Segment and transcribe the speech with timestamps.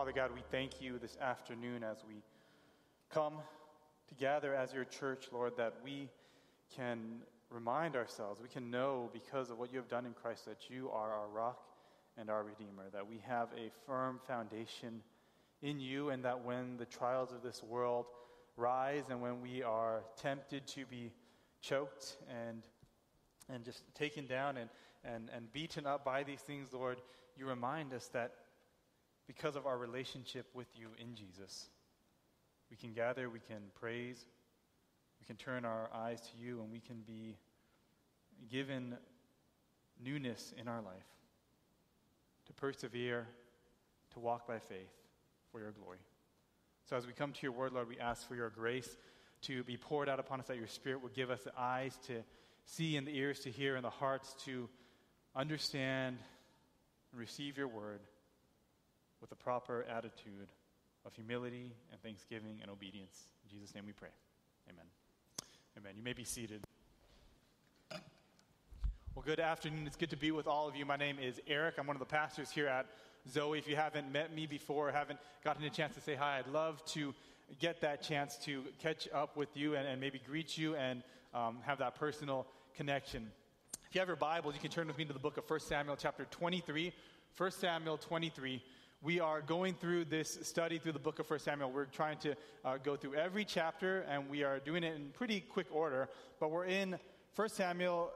[0.00, 2.22] Father God, we thank you this afternoon as we
[3.12, 3.34] come
[4.08, 6.08] together as your church, Lord, that we
[6.74, 10.70] can remind ourselves, we can know because of what you have done in Christ that
[10.70, 11.60] you are our rock
[12.16, 15.02] and our Redeemer, that we have a firm foundation
[15.60, 18.06] in you, and that when the trials of this world
[18.56, 21.12] rise and when we are tempted to be
[21.60, 22.62] choked and
[23.52, 24.70] and just taken down and,
[25.04, 27.02] and, and beaten up by these things, Lord,
[27.36, 28.32] you remind us that
[29.36, 31.68] because of our relationship with you in Jesus,
[32.68, 34.26] we can gather, we can praise,
[35.20, 37.36] we can turn our eyes to you, and we can be
[38.50, 38.96] given
[40.04, 41.06] newness in our life
[42.46, 43.28] to persevere,
[44.14, 44.90] to walk by faith
[45.52, 45.98] for your glory.
[46.88, 48.96] So as we come to your word, Lord, we ask for your grace
[49.42, 52.24] to be poured out upon us, that your spirit would give us the eyes to
[52.64, 54.68] see and the ears to hear and the hearts to
[55.36, 56.18] understand
[57.12, 58.00] and receive your word
[59.20, 60.48] with a proper attitude
[61.04, 63.28] of humility and thanksgiving and obedience.
[63.44, 64.08] In Jesus' name we pray.
[64.68, 64.84] Amen.
[65.78, 65.92] Amen.
[65.96, 66.62] You may be seated.
[69.14, 69.86] Well, good afternoon.
[69.86, 70.86] It's good to be with all of you.
[70.86, 71.74] My name is Eric.
[71.78, 72.86] I'm one of the pastors here at
[73.28, 73.58] Zoe.
[73.58, 76.52] If you haven't met me before, or haven't gotten a chance to say hi, I'd
[76.52, 77.12] love to
[77.58, 81.02] get that chance to catch up with you and, and maybe greet you and
[81.34, 83.30] um, have that personal connection.
[83.88, 85.60] If you have your Bibles, you can turn with me to the book of 1
[85.60, 86.92] Samuel, chapter 23.
[87.36, 88.62] 1 Samuel 23.
[89.02, 91.72] We are going through this study through the book of 1 Samuel.
[91.72, 92.34] We're trying to
[92.66, 96.10] uh, go through every chapter, and we are doing it in pretty quick order.
[96.38, 96.98] But we're in
[97.34, 98.10] 1 Samuel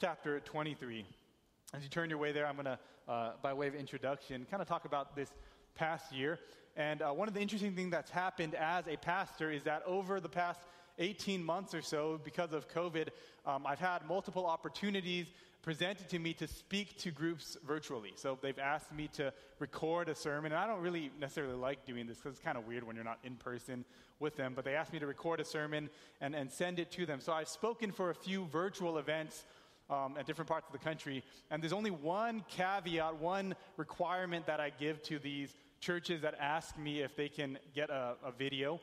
[0.00, 1.04] chapter 23.
[1.74, 4.62] As you turn your way there, I'm going to, uh, by way of introduction, kind
[4.62, 5.32] of talk about this
[5.74, 6.38] past year.
[6.76, 10.20] And uh, one of the interesting things that's happened as a pastor is that over
[10.20, 10.60] the past
[11.00, 13.08] 18 months or so, because of COVID,
[13.46, 15.26] um, I've had multiple opportunities
[15.64, 18.12] presented to me to speak to groups virtually.
[18.16, 22.06] So they've asked me to record a sermon, and I don't really necessarily like doing
[22.06, 23.86] this because it's kind of weird when you're not in person
[24.20, 25.88] with them, but they asked me to record a sermon
[26.20, 27.18] and, and send it to them.
[27.18, 29.46] So I've spoken for a few virtual events
[29.88, 31.24] um, at different parts of the country.
[31.50, 36.78] And there's only one caveat, one requirement that I give to these churches that ask
[36.78, 38.80] me if they can get a, a video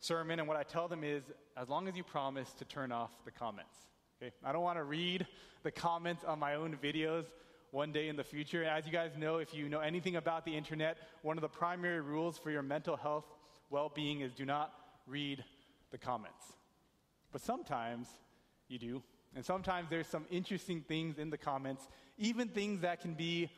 [0.00, 0.40] sermon.
[0.40, 1.22] And what I tell them is
[1.56, 3.91] as long as you promise to turn off the comments.
[4.22, 4.32] Okay?
[4.44, 5.26] I don't want to read
[5.64, 7.24] the comments on my own videos
[7.72, 8.62] one day in the future.
[8.62, 12.00] As you guys know, if you know anything about the internet, one of the primary
[12.00, 13.24] rules for your mental health
[13.70, 14.72] well being is do not
[15.08, 15.42] read
[15.90, 16.52] the comments.
[17.32, 18.06] But sometimes
[18.68, 19.02] you do.
[19.34, 23.50] And sometimes there's some interesting things in the comments, even things that can be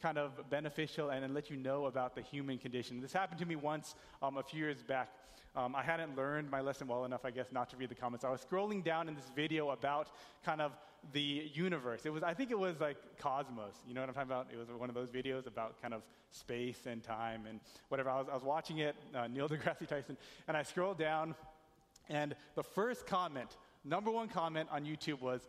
[0.00, 3.00] kind of beneficial and, and let you know about the human condition.
[3.00, 5.08] This happened to me once um, a few years back.
[5.56, 8.24] Um, I hadn't learned my lesson well enough, I guess, not to read the comments.
[8.24, 10.08] I was scrolling down in this video about
[10.44, 10.72] kind of
[11.12, 12.04] the universe.
[12.04, 13.76] It was, I think it was like Cosmos.
[13.86, 14.48] You know what I'm talking about?
[14.52, 18.10] It was one of those videos about kind of space and time and whatever.
[18.10, 20.16] I was, I was watching it, uh, Neil deGrasse Tyson,
[20.48, 21.36] and I scrolled down,
[22.08, 25.46] and the first comment number one comment on YouTube was,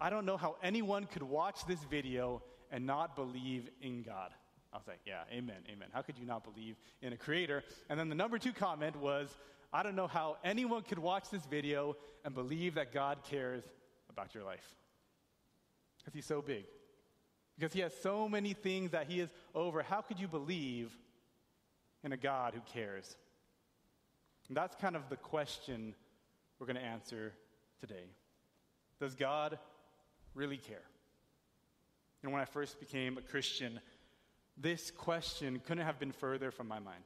[0.00, 4.30] I don't know how anyone could watch this video and not believe in God.
[4.72, 5.88] I was like, yeah, amen, amen.
[5.92, 7.64] How could you not believe in a creator?
[7.88, 9.34] And then the number two comment was,
[9.72, 13.64] I don't know how anyone could watch this video and believe that God cares
[14.10, 14.74] about your life.
[15.98, 16.64] Because he's so big.
[17.58, 19.82] Because he has so many things that he is over.
[19.82, 20.92] How could you believe
[22.04, 23.16] in a God who cares?
[24.48, 25.94] And that's kind of the question
[26.58, 27.32] we're going to answer
[27.80, 28.04] today.
[29.00, 29.58] Does God
[30.34, 30.82] really care?
[32.22, 33.80] And when I first became a Christian,
[34.60, 37.02] this question couldn't have been further from my mind.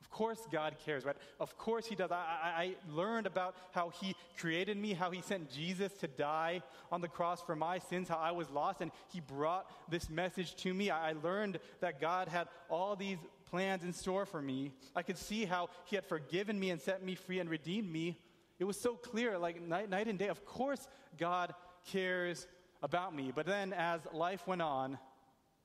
[0.00, 1.16] Of course, God cares, right?
[1.38, 2.10] Of course, He does.
[2.10, 6.62] I, I, I, learned about how He created me, how He sent Jesus to die
[6.90, 10.56] on the cross for my sins, how I was lost, and He brought this message
[10.56, 10.90] to me.
[10.90, 14.72] I, I learned that God had all these plans in store for me.
[14.96, 18.18] I could see how He had forgiven me and set me free and redeemed me.
[18.58, 20.28] It was so clear, like night, night and day.
[20.28, 20.88] Of course,
[21.18, 21.54] God
[21.92, 22.46] cares
[22.82, 23.32] about me.
[23.34, 24.98] But then, as life went on,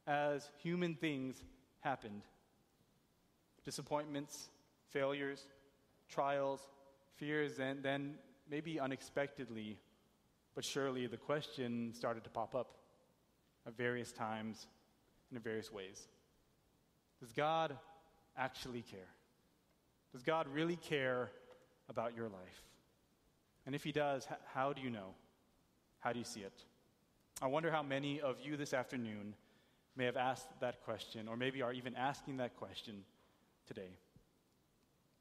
[0.07, 1.43] as human things
[1.81, 2.21] happened
[3.63, 4.49] disappointments,
[4.91, 5.47] failures,
[6.07, 6.61] trials,
[7.15, 8.13] fears, and then
[8.49, 9.79] maybe unexpectedly,
[10.53, 12.75] but surely the question started to pop up
[13.65, 14.67] at various times
[15.31, 16.07] and in various ways.
[17.19, 17.75] Does God
[18.37, 19.09] actually care?
[20.11, 21.31] Does God really care
[21.89, 22.61] about your life?
[23.65, 25.15] And if he does, how do you know?
[25.99, 26.63] How do you see it?
[27.41, 29.33] I wonder how many of you this afternoon
[29.95, 33.03] may have asked that question, or maybe are even asking that question
[33.67, 33.97] today.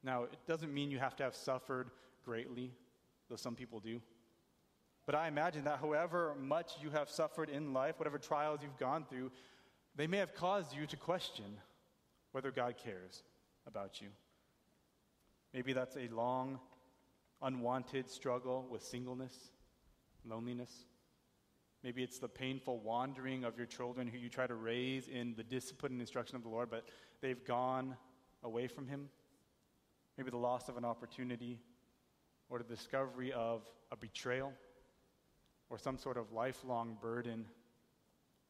[0.02, 1.90] Now, it doesn't mean you have to have suffered
[2.24, 2.72] greatly,
[3.28, 4.00] though some people do.
[5.06, 9.04] But I imagine that however much you have suffered in life, whatever trials you've gone
[9.08, 9.30] through,
[9.96, 11.44] they may have caused you to question
[12.32, 13.22] whether God cares
[13.66, 14.08] about you.
[15.52, 16.58] Maybe that's a long,
[17.40, 19.36] unwanted struggle with singleness,
[20.24, 20.86] loneliness.
[21.84, 25.42] Maybe it's the painful wandering of your children who you try to raise in the
[25.42, 26.86] discipline and instruction of the Lord, but
[27.20, 27.94] they've gone
[28.42, 29.10] away from Him.
[30.16, 31.60] Maybe the loss of an opportunity
[32.48, 34.54] or the discovery of a betrayal
[35.68, 37.44] or some sort of lifelong burden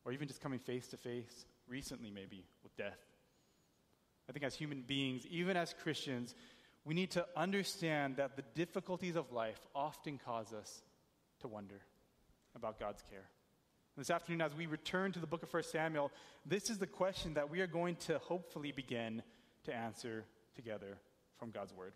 [0.04, 3.00] or even just coming face to face recently, maybe, with death.
[4.28, 6.36] I think as human beings, even as Christians,
[6.84, 10.84] we need to understand that the difficulties of life often cause us
[11.40, 11.80] to wonder
[12.56, 13.28] about God's care.
[13.96, 16.10] This afternoon, as we return to the book of 1 Samuel,
[16.44, 19.22] this is the question that we are going to hopefully begin
[19.64, 20.24] to answer
[20.56, 20.98] together
[21.38, 21.92] from God's Word.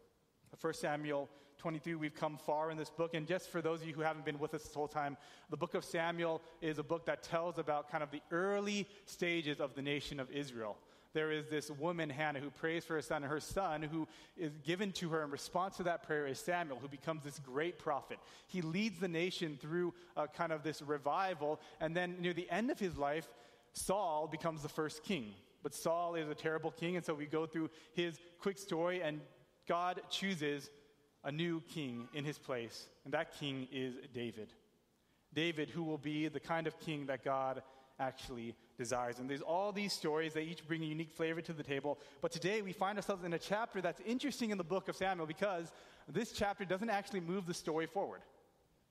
[0.61, 1.29] 1 Samuel
[1.59, 3.15] 23, we've come far in this book.
[3.15, 5.17] And just for those of you who haven't been with us this whole time,
[5.51, 9.61] the book of Samuel is a book that tells about kind of the early stages
[9.61, 10.79] of the nation of Israel.
[11.15, 14.07] There is this woman, Hannah, who prays for her son, and her son, who
[14.37, 17.79] is given to her in response to that prayer, is Samuel, who becomes this great
[17.79, 18.19] prophet.
[18.47, 19.95] He leads the nation through
[20.35, 23.27] kind of this revival, and then near the end of his life,
[23.73, 25.35] Saul becomes the first king.
[25.63, 29.21] But Saul is a terrible king, and so we go through his quick story, and
[29.67, 30.71] God chooses
[31.25, 34.53] a new king in his place, and that king is David.
[35.35, 37.63] David, who will be the kind of king that God
[37.99, 39.19] actually desires.
[39.19, 41.99] And there's all these stories, they each bring a unique flavor to the table.
[42.23, 45.27] But today we find ourselves in a chapter that's interesting in the book of Samuel
[45.27, 45.71] because
[46.09, 48.23] this chapter doesn't actually move the story forward.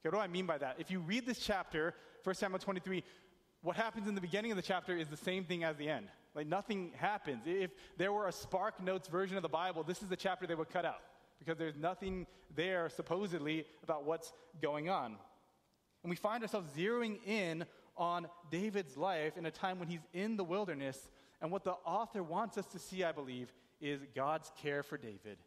[0.06, 0.76] Okay, what do I mean by that?
[0.78, 3.04] If you read this chapter, 1 Samuel 23,
[3.62, 6.08] what happens in the beginning of the chapter is the same thing as the end.
[6.36, 7.44] Like nothing happens.
[7.46, 10.54] If there were a Spark Notes version of the Bible, this is the chapter they
[10.54, 11.02] would cut out
[11.40, 15.16] because there's nothing there supposedly about what's going on.
[16.04, 17.66] And we find ourselves zeroing in
[17.98, 21.10] on David's life in a time when he's in the wilderness.
[21.42, 25.38] And what the author wants us to see, I believe, is God's care for David,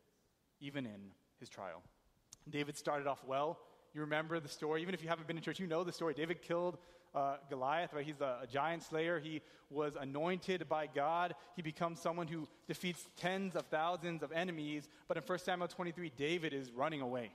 [0.60, 1.82] even in his trial.
[2.48, 3.58] David started off well.
[3.92, 4.82] You remember the story.
[4.82, 6.14] Even if you haven't been in church, you know the story.
[6.14, 6.78] David killed
[7.14, 8.04] uh, Goliath, right?
[8.04, 9.18] He's a, a, giant slayer.
[9.18, 11.34] He was anointed by God.
[11.56, 14.88] He becomes someone who defeats tens of thousands of enemies.
[15.08, 17.32] But in 1 Samuel 23, David is running away.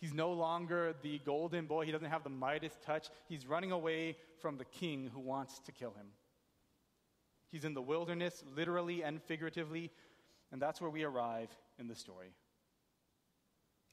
[0.00, 1.86] He's no longer the golden boy.
[1.86, 3.08] He doesn't have the Midas touch.
[3.28, 6.06] He's running away from the king who wants to kill him.
[7.50, 9.92] He's in the wilderness, literally and figuratively,
[10.50, 12.34] and that's where we arrive in the story.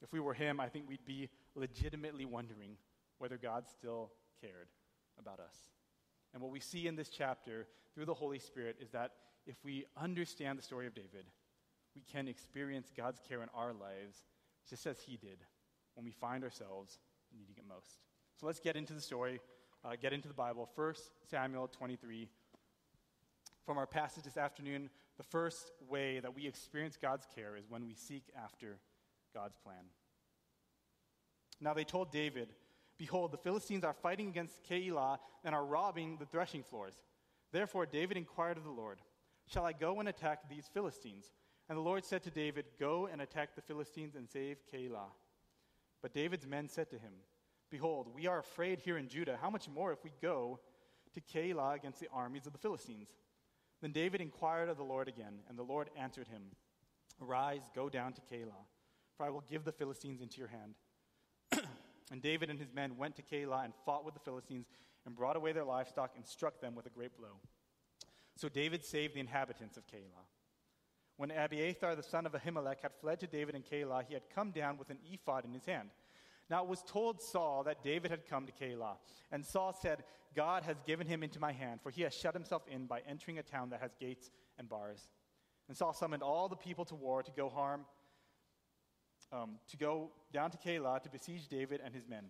[0.02, 2.76] If we were him, I think we'd be legitimately wondering
[3.18, 4.10] whether God still
[4.40, 4.68] cared
[5.18, 5.54] about us.
[6.34, 9.12] And what we see in this chapter through the Holy Spirit is that
[9.46, 11.26] if we understand the story of David,
[11.94, 14.24] we can experience God's care in our lives
[14.68, 15.38] just as he did
[15.94, 16.98] when we find ourselves
[17.32, 17.98] needing it most.
[18.40, 19.40] So let's get into the story,
[19.84, 20.68] uh, get into the Bible.
[20.74, 20.94] 1
[21.30, 22.28] Samuel 23.
[23.64, 27.86] From our passage this afternoon, the first way that we experience God's care is when
[27.86, 28.78] we seek after
[29.34, 29.84] God's plan.
[31.60, 32.48] Now they told David,
[32.98, 36.94] Behold, the Philistines are fighting against Keilah and are robbing the threshing floors.
[37.52, 39.00] Therefore, David inquired of the Lord,
[39.46, 41.32] Shall I go and attack these Philistines?
[41.68, 45.10] And the Lord said to David, Go and attack the Philistines and save Keilah.
[46.02, 47.12] But David's men said to him,
[47.70, 49.38] Behold, we are afraid here in Judah.
[49.40, 50.58] How much more if we go
[51.14, 53.08] to Keilah against the armies of the Philistines?
[53.80, 56.42] Then David inquired of the Lord again, and the Lord answered him,
[57.20, 58.66] Arise, go down to Keilah,
[59.16, 60.74] for I will give the Philistines into your hand.
[62.10, 64.66] And David and his men went to Keilah and fought with the Philistines
[65.06, 67.40] and brought away their livestock and struck them with a great blow.
[68.36, 70.26] So David saved the inhabitants of Keilah.
[71.22, 74.50] When Abiathar the son of Ahimelech had fled to David in Keilah, he had come
[74.50, 75.90] down with an ephod in his hand.
[76.50, 78.96] Now it was told Saul that David had come to Keilah.
[79.30, 80.02] And Saul said,
[80.34, 83.38] God has given him into my hand, for he has shut himself in by entering
[83.38, 85.10] a town that has gates and bars.
[85.68, 87.84] And Saul summoned all the people to war to go harm
[89.30, 92.24] um, to go down to Keilah to besiege David and his men.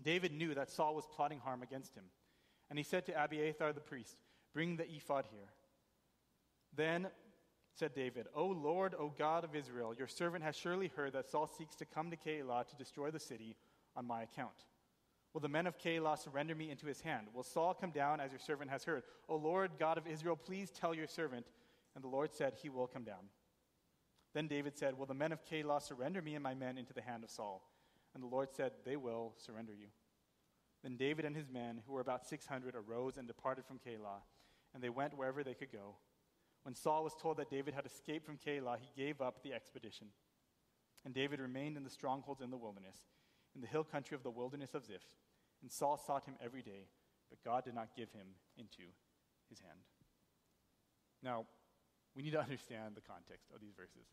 [0.00, 2.04] David knew that Saul was plotting harm against him.
[2.70, 4.18] And he said to Abiathar the priest,
[4.52, 5.48] Bring the ephod here.
[6.76, 7.08] Then
[7.74, 11.46] said David, O Lord, O God of Israel, your servant has surely heard that Saul
[11.46, 13.56] seeks to come to Keilah to destroy the city
[13.96, 14.64] on my account.
[15.32, 17.26] Will the men of Keilah surrender me into his hand?
[17.34, 19.02] Will Saul come down as your servant has heard?
[19.28, 21.46] O Lord, God of Israel, please tell your servant.
[21.96, 23.30] And the Lord said, He will come down.
[24.32, 27.02] Then David said, Will the men of Keilah surrender me and my men into the
[27.02, 27.62] hand of Saul?
[28.14, 29.88] And the Lord said, They will surrender you.
[30.84, 34.22] Then David and his men, who were about 600, arose and departed from Keilah,
[34.72, 35.96] and they went wherever they could go.
[36.64, 40.08] When Saul was told that David had escaped from Keilah, he gave up the expedition.
[41.04, 42.96] And David remained in the strongholds in the wilderness,
[43.54, 45.04] in the hill country of the wilderness of Ziph.
[45.62, 46.88] And Saul sought him every day,
[47.28, 48.82] but God did not give him into
[49.50, 49.78] his hand.
[51.22, 51.44] Now,
[52.16, 54.06] we need to understand the context of these verses.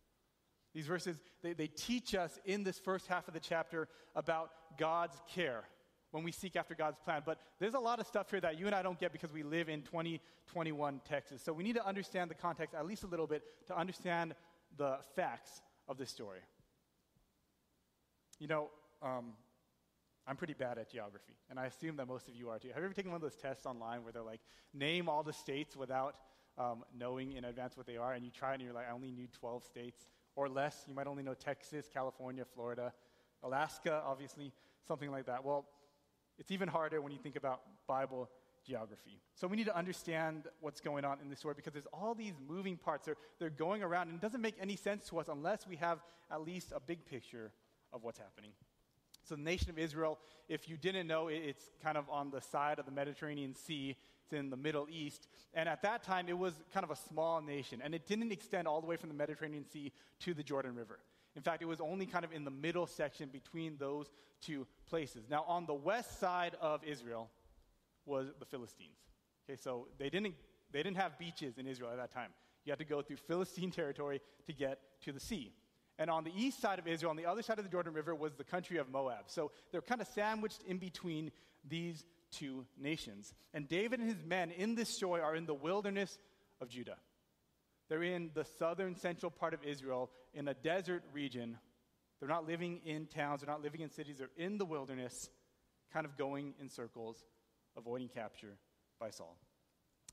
[0.73, 5.21] These verses, they, they teach us in this first half of the chapter about God's
[5.33, 5.63] care
[6.11, 7.21] when we seek after God's plan.
[7.25, 9.43] But there's a lot of stuff here that you and I don't get because we
[9.43, 11.41] live in 2021 Texas.
[11.41, 14.35] So we need to understand the context at least a little bit to understand
[14.77, 16.39] the facts of this story.
[18.39, 18.69] You know,
[19.01, 19.33] um,
[20.27, 22.69] I'm pretty bad at geography, and I assume that most of you are too.
[22.69, 24.41] Have you ever taken one of those tests online where they're like,
[24.73, 26.15] name all the states without
[26.57, 28.93] um, knowing in advance what they are, and you try it and you're like, I
[28.93, 30.85] only need 12 states or less.
[30.87, 32.93] You might only know Texas, California, Florida,
[33.43, 34.51] Alaska, obviously,
[34.87, 35.43] something like that.
[35.43, 35.65] Well,
[36.41, 38.27] it's even harder when you think about Bible
[38.65, 39.21] geography.
[39.35, 42.33] So we need to understand what's going on in this story because there's all these
[42.49, 43.05] moving parts.
[43.05, 45.99] They're, they're going around, and it doesn't make any sense to us unless we have
[46.31, 47.51] at least a big picture
[47.93, 48.53] of what's happening.
[49.23, 50.17] So, the nation of Israel,
[50.49, 53.95] if you didn't know, it's kind of on the side of the Mediterranean Sea.
[54.23, 55.27] It's in the Middle East.
[55.53, 57.81] And at that time, it was kind of a small nation.
[57.83, 60.97] And it didn't extend all the way from the Mediterranean Sea to the Jordan River.
[61.35, 64.09] In fact, it was only kind of in the middle section between those
[64.41, 65.25] two places.
[65.29, 67.29] Now, on the west side of Israel
[68.05, 68.97] was the Philistines.
[69.49, 70.35] Okay, so they didn't,
[70.71, 72.31] they didn't have beaches in Israel at that time.
[72.65, 75.53] You had to go through Philistine territory to get to the sea.
[75.97, 78.15] And on the east side of Israel, on the other side of the Jordan River,
[78.15, 79.25] was the country of Moab.
[79.27, 81.31] So they're kind of sandwiched in between
[81.67, 83.33] these two nations.
[83.53, 86.17] And David and his men in this story are in the wilderness
[86.59, 86.97] of Judah.
[87.89, 91.57] They're in the southern central part of Israel in a desert region.
[92.19, 95.29] They're not living in towns, they're not living in cities, they're in the wilderness,
[95.91, 97.25] kind of going in circles,
[97.75, 98.57] avoiding capture
[98.99, 99.37] by Saul.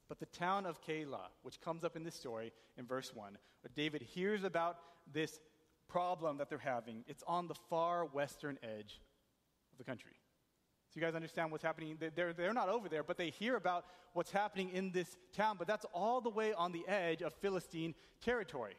[0.08, 3.70] But the town of Keilah, which comes up in this story in verse 1, where
[3.76, 4.78] David hears about
[5.12, 5.38] this
[5.88, 9.00] problem that they're having, it's on the far western edge
[9.72, 10.12] of the country.
[10.88, 11.98] So you guys understand what's happening?
[12.14, 13.84] They're, they're not over there, but they hear about
[14.14, 17.94] what's happening in this town, but that's all the way on the edge of Philistine
[18.22, 18.76] territory.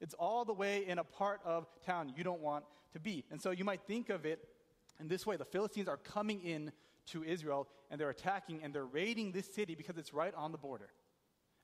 [0.00, 3.24] It's all the way in a part of town you don't want to be.
[3.30, 4.46] And so you might think of it
[4.98, 6.72] in this way the Philistines are coming in
[7.06, 10.58] to Israel and they're attacking and they're raiding this city because it's right on the
[10.58, 10.90] border.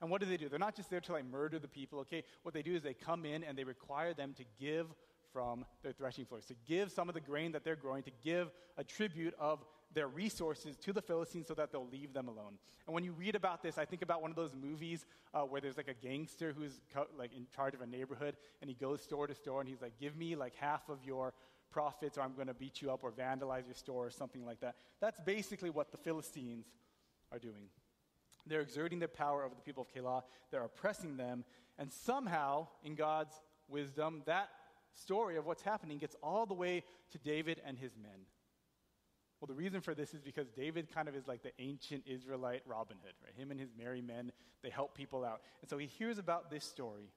[0.00, 0.48] And what do they do?
[0.48, 2.22] They're not just there to like murder the people, okay?
[2.42, 4.86] What they do is they come in and they require them to give
[5.32, 8.50] from their threshing floors, to give some of the grain that they're growing, to give
[8.76, 9.64] a tribute of
[9.96, 12.58] their resources to the Philistines so that they'll leave them alone.
[12.86, 15.58] And when you read about this, I think about one of those movies uh, where
[15.58, 19.00] there's like a gangster who's co- like in charge of a neighborhood, and he goes
[19.00, 21.32] store to store, and he's like, "Give me like half of your
[21.70, 24.60] profits, or I'm going to beat you up or vandalize your store or something like
[24.60, 26.66] that." That's basically what the Philistines
[27.32, 27.70] are doing.
[28.46, 30.24] They're exerting their power over the people of Keilah.
[30.50, 31.42] They're oppressing them,
[31.78, 34.50] and somehow, in God's wisdom, that
[34.92, 38.26] story of what's happening gets all the way to David and his men.
[39.46, 42.62] Well, the reason for this is because David kind of is like the ancient Israelite
[42.66, 43.32] Robin Hood, right?
[43.36, 45.40] Him and his merry men, they help people out.
[45.60, 47.12] And so he hears about this story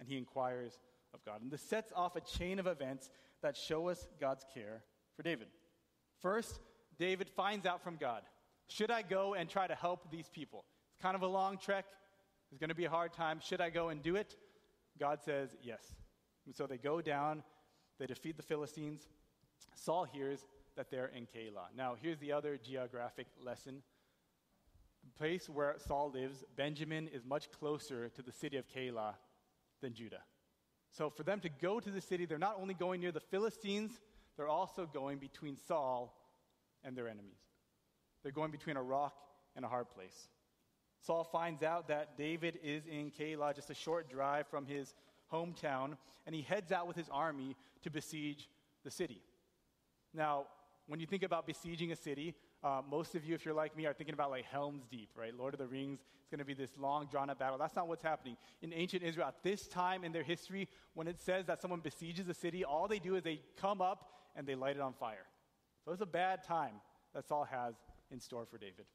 [0.00, 0.78] and he inquires
[1.12, 1.42] of God.
[1.42, 3.10] And this sets off a chain of events
[3.42, 4.82] that show us God's care
[5.16, 5.48] for David.
[6.22, 6.60] First,
[6.98, 8.22] David finds out from God
[8.68, 10.64] Should I go and try to help these people?
[10.92, 11.84] It's kind of a long trek.
[12.50, 13.40] It's going to be a hard time.
[13.40, 14.34] Should I go and do it?
[14.98, 15.82] God says yes.
[16.46, 17.42] And so they go down,
[17.98, 19.08] they defeat the Philistines.
[19.74, 20.46] Saul hears
[20.76, 21.66] that they're in Keilah.
[21.76, 23.82] Now, here's the other geographic lesson.
[25.04, 29.14] The place where Saul lives, Benjamin, is much closer to the city of Keilah
[29.80, 30.22] than Judah.
[30.90, 34.00] So, for them to go to the city, they're not only going near the Philistines,
[34.36, 36.16] they're also going between Saul
[36.82, 37.40] and their enemies.
[38.22, 39.14] They're going between a rock
[39.56, 40.28] and a hard place.
[41.00, 44.94] Saul finds out that David is in Keilah, just a short drive from his
[45.32, 48.48] hometown, and he heads out with his army to besiege
[48.84, 49.20] the city.
[50.14, 50.46] Now,
[50.86, 53.86] when you think about besieging a city, uh, most of you, if you're like me,
[53.86, 55.34] are thinking about like Helm's Deep, right?
[55.36, 56.00] Lord of the Rings.
[56.20, 57.58] It's going to be this long, drawn out battle.
[57.58, 58.36] That's not what's happening.
[58.62, 62.28] In ancient Israel, at this time in their history, when it says that someone besieges
[62.28, 65.26] a city, all they do is they come up and they light it on fire.
[65.84, 66.74] So it's a bad time
[67.14, 67.74] that Saul has
[68.10, 68.86] in store for David.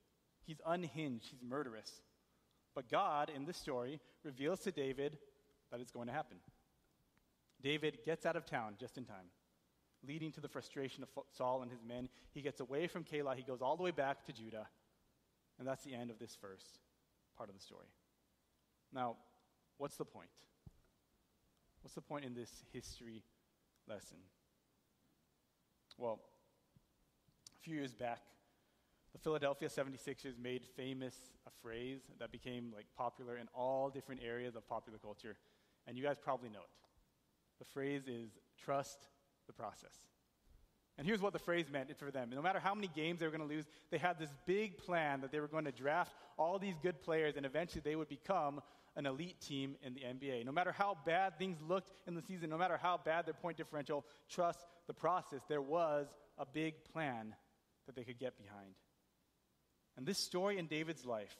[0.46, 2.02] He's unhinged, he's murderous.
[2.76, 5.18] But God, in this story, reveals to David
[5.72, 6.38] that it's going to happen.
[7.62, 9.26] David gets out of town just in time
[10.08, 12.10] leading to the frustration of Saul and his men.
[12.32, 14.68] He gets away from Keilah, he goes all the way back to Judah.
[15.58, 16.80] And that's the end of this first
[17.38, 17.88] part of the story.
[18.94, 19.18] Now,
[19.78, 20.30] what's the point?
[21.82, 23.24] What's the point in this history
[23.88, 24.18] lesson?
[25.98, 26.20] Well,
[27.56, 28.22] a few years back,
[29.12, 31.16] the Philadelphia 76ers made famous
[31.48, 35.36] a phrase that became like popular in all different areas of popular culture,
[35.88, 36.70] and you guys probably know it.
[37.60, 38.30] The phrase is
[38.64, 39.08] trust
[39.50, 39.94] the process.
[40.98, 42.30] And here's what the phrase meant for them.
[42.30, 45.22] No matter how many games they were going to lose, they had this big plan
[45.22, 48.62] that they were going to draft all these good players and eventually they would become
[48.98, 50.46] an elite team in the NBA.
[50.46, 53.56] No matter how bad things looked in the season, no matter how bad their point
[53.56, 55.40] differential, trust the process.
[55.48, 57.34] There was a big plan
[57.86, 58.76] that they could get behind.
[59.96, 61.36] And this story in David's life,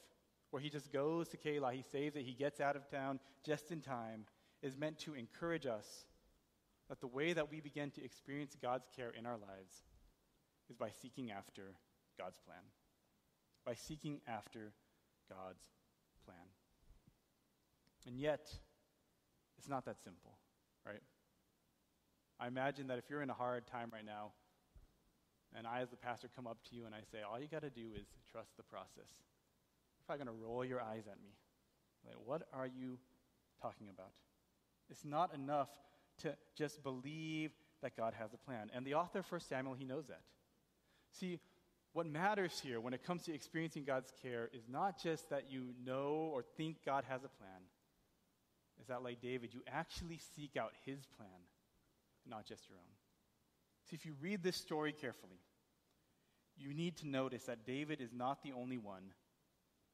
[0.50, 3.70] where he just goes to Keilah, he saves it, he gets out of town just
[3.70, 4.24] in time,
[4.62, 6.06] is meant to encourage us
[6.90, 9.84] that the way that we begin to experience God's care in our lives
[10.68, 11.76] is by seeking after
[12.18, 12.58] God's plan,
[13.64, 14.72] by seeking after
[15.30, 15.62] God's
[16.26, 16.36] plan.
[18.08, 18.52] And yet,
[19.56, 20.32] it's not that simple,
[20.84, 21.02] right?
[22.40, 24.32] I imagine that if you're in a hard time right now,
[25.56, 27.62] and I, as the pastor, come up to you and I say, all you got
[27.62, 28.88] to do is trust the process.
[28.96, 31.30] You're probably going to roll your eyes at me.
[32.04, 32.98] Like, what are you
[33.62, 34.10] talking about?
[34.88, 35.68] It's not enough
[36.20, 38.70] to just believe that God has a plan.
[38.74, 40.20] And the author of 1 Samuel, he knows that.
[41.12, 41.40] See,
[41.92, 45.74] what matters here when it comes to experiencing God's care is not just that you
[45.84, 47.62] know or think God has a plan,
[48.80, 51.28] is that, like David, you actually seek out his plan,
[52.26, 52.92] not just your own.
[53.88, 55.40] See, if you read this story carefully,
[56.56, 59.12] you need to notice that David is not the only one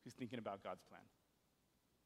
[0.04, 1.00] who's thinking about God's plan.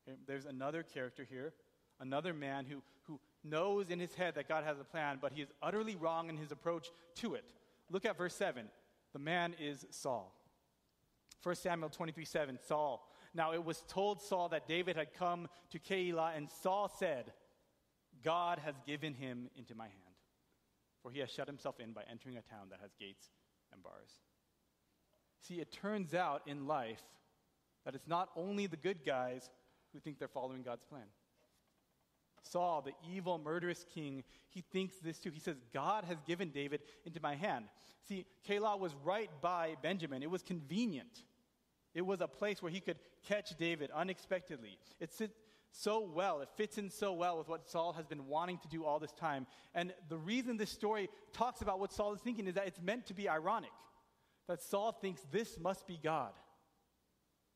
[0.06, 0.18] Okay?
[0.26, 1.52] There's another character here,
[1.98, 5.42] another man who, who knows in his head that God has a plan, but he
[5.42, 7.44] is utterly wrong in his approach to it.
[7.90, 8.66] Look at verse 7.
[9.12, 10.34] The man is Saul.
[11.42, 13.06] 1 Samuel 23 7, Saul.
[13.34, 17.32] Now it was told Saul that David had come to Keilah, and Saul said,
[18.22, 20.16] God has given him into my hand,
[21.02, 23.30] for he has shut himself in by entering a town that has gates
[23.72, 24.10] and bars.
[25.40, 27.02] See, it turns out in life
[27.84, 29.48] that it's not only the good guys
[29.92, 31.06] who think they're following God's plan.
[32.42, 35.30] Saul, the evil, murderous king, he thinks this too.
[35.30, 37.66] He says, God has given David into my hand.
[38.08, 40.22] See, Keilah was right by Benjamin.
[40.22, 41.24] It was convenient.
[41.94, 44.78] It was a place where he could catch David unexpectedly.
[45.00, 45.36] It sits
[45.72, 48.84] so well, it fits in so well with what Saul has been wanting to do
[48.84, 49.46] all this time.
[49.74, 53.06] And the reason this story talks about what Saul is thinking is that it's meant
[53.06, 53.70] to be ironic.
[54.48, 56.32] That Saul thinks this must be God.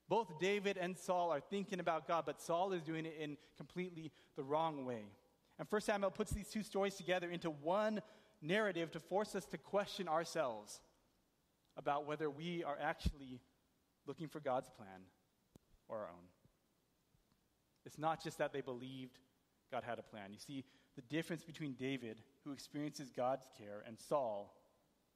[0.09, 4.13] Both David and Saul are thinking about God, but Saul is doing it in completely
[4.37, 5.05] the wrong way.
[5.59, 8.01] And 1 Samuel puts these two stories together into one
[8.43, 10.81] narrative to force us to question ourselves
[11.77, 13.41] about whether we are actually
[14.07, 15.01] looking for God's plan
[15.89, 16.27] or our own.
[17.87, 19.19] It's not just that they believed
[19.71, 20.33] God had a plan.
[20.33, 20.65] You see,
[20.97, 24.55] the difference between David, who experiences God's care, and Saul,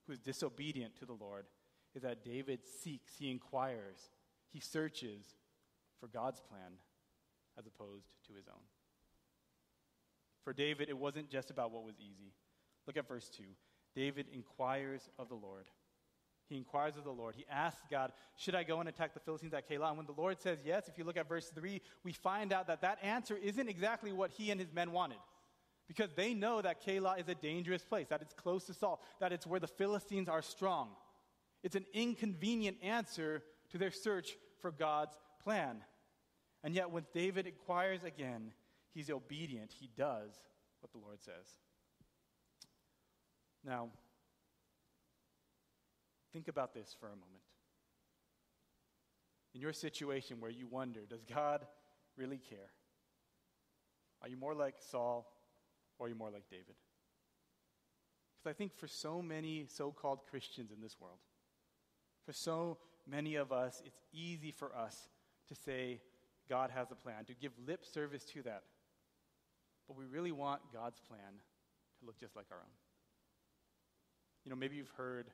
[0.06, 1.46] who is disobedient to the Lord,
[1.94, 4.10] is that David seeks, he inquires,
[4.50, 5.24] he searches
[6.00, 6.78] for God's plan
[7.58, 8.62] as opposed to his own.
[10.44, 12.32] For David, it wasn't just about what was easy.
[12.86, 13.42] Look at verse 2.
[13.94, 15.66] David inquires of the Lord.
[16.48, 17.34] He inquires of the Lord.
[17.36, 19.88] He asks God, Should I go and attack the Philistines at Keilah?
[19.88, 22.68] And when the Lord says yes, if you look at verse 3, we find out
[22.68, 25.18] that that answer isn't exactly what he and his men wanted.
[25.86, 29.32] Because they know that Keilah is a dangerous place, that it's close to Saul, that
[29.32, 30.88] it's where the Philistines are strong.
[31.62, 35.78] It's an inconvenient answer to their search for God's plan.
[36.64, 38.52] And yet, when David inquires again,
[38.92, 39.72] he's obedient.
[39.72, 40.32] He does
[40.80, 41.58] what the Lord says.
[43.64, 43.88] Now,
[46.32, 47.42] think about this for a moment.
[49.54, 51.66] In your situation where you wonder, does God
[52.16, 52.70] really care?
[54.22, 55.32] Are you more like Saul
[55.98, 56.74] or are you more like David?
[58.36, 61.18] Because I think for so many so called Christians in this world,
[62.24, 65.08] for so many of us, it's easy for us
[65.48, 66.00] to say,
[66.48, 68.62] God has a plan, to give lip service to that.
[69.86, 71.40] But we really want God's plan
[72.00, 72.72] to look just like our own.
[74.44, 75.26] You know, maybe you've heard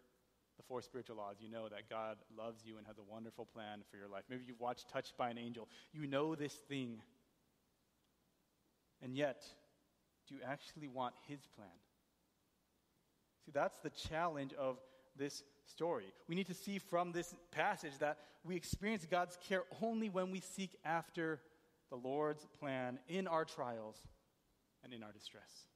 [0.57, 1.37] the four spiritual laws.
[1.41, 4.25] You know that God loves you and has a wonderful plan for your life.
[4.29, 5.69] Maybe you've watched Touched by an Angel.
[5.93, 7.01] You know this thing.
[9.03, 9.45] And yet,
[10.29, 11.69] do you actually want His plan?
[13.45, 14.79] See, that's the challenge of
[15.17, 16.13] this story.
[16.29, 20.41] We need to see from this passage that we experience God's care only when we
[20.41, 21.41] seek after
[21.91, 23.97] the Lord's plan in our trials
[24.83, 25.67] and in our distress.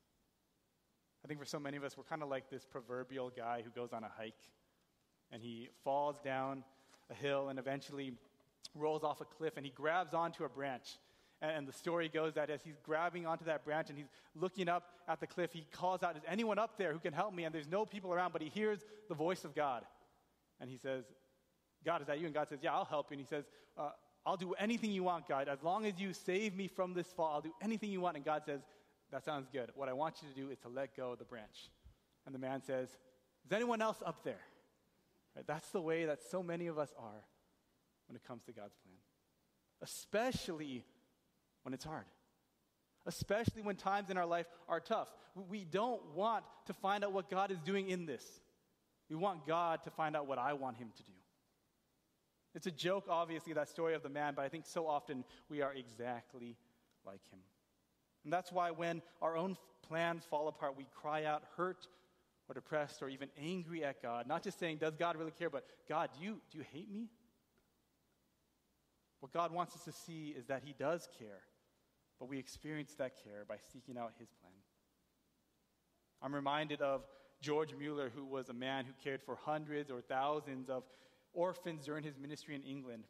[1.24, 3.70] I think for so many of us, we're kind of like this proverbial guy who
[3.70, 4.48] goes on a hike
[5.30, 6.64] and he falls down
[7.10, 8.12] a hill and eventually
[8.74, 10.98] rolls off a cliff and he grabs onto a branch.
[11.40, 14.84] And the story goes that as he's grabbing onto that branch and he's looking up
[15.06, 17.44] at the cliff, he calls out, Is anyone up there who can help me?
[17.44, 19.84] And there's no people around, but he hears the voice of God.
[20.60, 21.04] And he says,
[21.84, 22.26] God, is that you?
[22.26, 23.18] And God says, Yeah, I'll help you.
[23.18, 23.44] And he says,
[23.76, 23.90] uh,
[24.26, 25.48] I'll do anything you want, God.
[25.48, 28.16] As long as you save me from this fall, I'll do anything you want.
[28.16, 28.60] And God says,
[29.12, 29.70] That sounds good.
[29.74, 31.70] What I want you to do is to let go of the branch.
[32.26, 32.88] And the man says,
[33.46, 34.40] Is anyone else up there?
[35.36, 35.46] Right?
[35.46, 37.24] That's the way that so many of us are
[38.08, 38.96] when it comes to God's plan.
[39.80, 40.84] Especially
[41.68, 42.06] when it's hard,
[43.04, 45.12] especially when times in our life are tough.
[45.50, 48.24] We don't want to find out what God is doing in this.
[49.10, 51.12] We want God to find out what I want Him to do.
[52.54, 55.60] It's a joke, obviously, that story of the man, but I think so often we
[55.60, 56.56] are exactly
[57.04, 57.40] like him.
[58.24, 61.86] And that's why when our own plans fall apart, we cry out hurt
[62.48, 64.26] or depressed or even angry at God.
[64.26, 65.50] Not just saying, Does God really care?
[65.50, 67.10] but God, do you, do you hate me?
[69.20, 71.42] What God wants us to see is that He does care,
[72.18, 74.52] but we experience that care by seeking out His plan.
[76.20, 77.02] I'm reminded of
[77.40, 80.82] George Mueller, who was a man who cared for hundreds or thousands of
[81.32, 83.04] orphans during his ministry in England.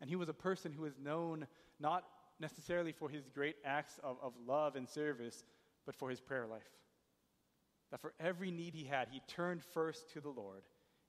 [0.00, 1.46] And he was a person who was known
[1.80, 2.04] not
[2.38, 5.44] necessarily for his great acts of, of love and service,
[5.86, 6.62] but for his prayer life.
[7.90, 10.62] That for every need he had, he turned first to the Lord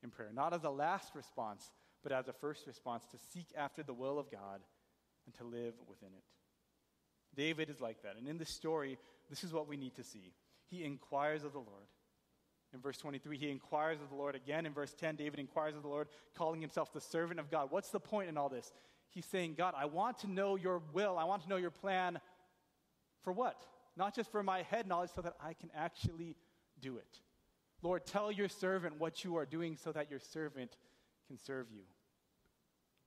[0.03, 1.71] in prayer, not as a last response,
[2.03, 4.61] but as a first response to seek after the will of God
[5.25, 6.23] and to live within it.
[7.35, 8.15] David is like that.
[8.17, 8.97] And in this story,
[9.29, 10.33] this is what we need to see.
[10.69, 11.87] He inquires of the Lord.
[12.73, 14.35] In verse 23, he inquires of the Lord.
[14.35, 17.67] Again, in verse 10, David inquires of the Lord, calling himself the servant of God.
[17.69, 18.73] What's the point in all this?
[19.09, 21.17] He's saying, God, I want to know your will.
[21.19, 22.19] I want to know your plan.
[23.21, 23.63] For what?
[23.95, 26.35] Not just for my head knowledge, so that I can actually
[26.81, 27.19] do it.
[27.83, 30.77] Lord, tell your servant what you are doing so that your servant
[31.27, 31.83] can serve you.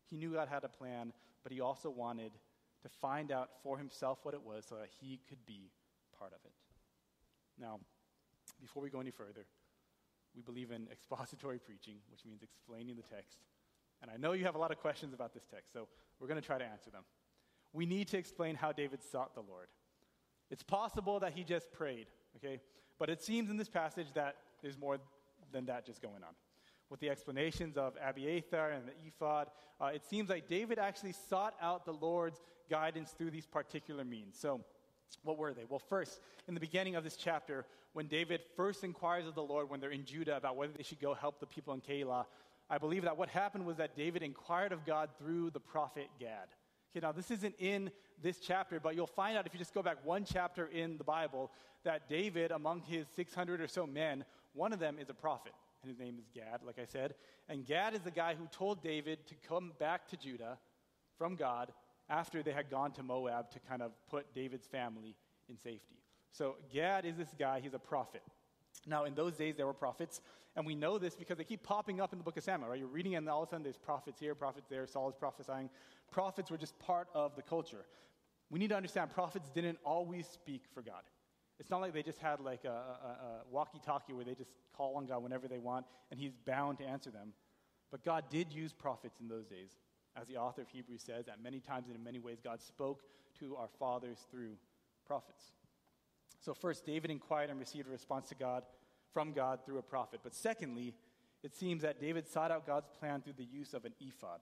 [0.09, 1.13] He knew God had a plan,
[1.43, 2.31] but he also wanted
[2.83, 5.71] to find out for himself what it was so that he could be
[6.19, 6.53] part of it.
[7.59, 7.81] Now,
[8.61, 9.47] before we go any further,
[10.35, 13.39] we believe in expository preaching, which means explaining the text.
[14.03, 15.89] And I know you have a lot of questions about this text, so
[16.21, 17.05] we're going to try to answer them.
[17.73, 19.69] We need to explain how David sought the Lord.
[20.51, 22.61] It's possible that he just prayed, okay?
[22.99, 24.99] But it seems in this passage that there's more
[25.53, 26.35] than that just going on.
[26.89, 29.49] With the explanations of Abiathar and the ephod,
[29.81, 34.39] uh, it seems like David actually sought out the Lord's guidance through these particular means.
[34.39, 34.61] So,
[35.23, 35.65] what were they?
[35.69, 39.71] Well, first, in the beginning of this chapter, when David first inquires of the Lord
[39.71, 42.27] when they're in Judah about whether they should go help the people in Keilah,
[42.69, 46.49] I believe that what happened was that David inquired of God through the prophet Gad.
[46.91, 47.91] Okay, now this isn't in
[48.23, 51.05] this chapter, but you'll find out if you just go back one chapter in the
[51.05, 51.51] Bible
[51.85, 55.53] that David, among his 600 or so men, one of them is a prophet.
[55.87, 57.15] And his name is Gad, like I said.
[57.49, 60.59] And Gad is the guy who told David to come back to Judah
[61.17, 61.71] from God
[62.11, 65.15] after they had gone to Moab to kind of put David's family
[65.49, 65.95] in safety.
[66.33, 68.23] So Gad is this guy, he's a prophet.
[68.85, 70.21] Now, in those days, there were prophets,
[70.57, 72.81] and we know this because they keep popping up in the book of Samuel, right?
[72.81, 75.71] You're reading, and all of a sudden, there's prophets here, prophets there, Saul is prophesying.
[76.11, 77.85] Prophets were just part of the culture.
[78.51, 81.03] We need to understand prophets didn't always speak for God.
[81.59, 84.51] It's not like they just had like a, a, a walkie talkie where they just
[84.77, 87.33] call on God whenever they want, and He's bound to answer them.
[87.91, 89.71] But God did use prophets in those days.
[90.21, 93.03] As the author of Hebrews says, that many times and in many ways, God spoke
[93.39, 94.53] to our fathers through
[95.07, 95.53] prophets.
[96.41, 98.63] So, first, David inquired and received a response to God
[99.13, 100.21] from God through a prophet.
[100.23, 100.95] But secondly,
[101.43, 104.41] it seems that David sought out God's plan through the use of an ephod.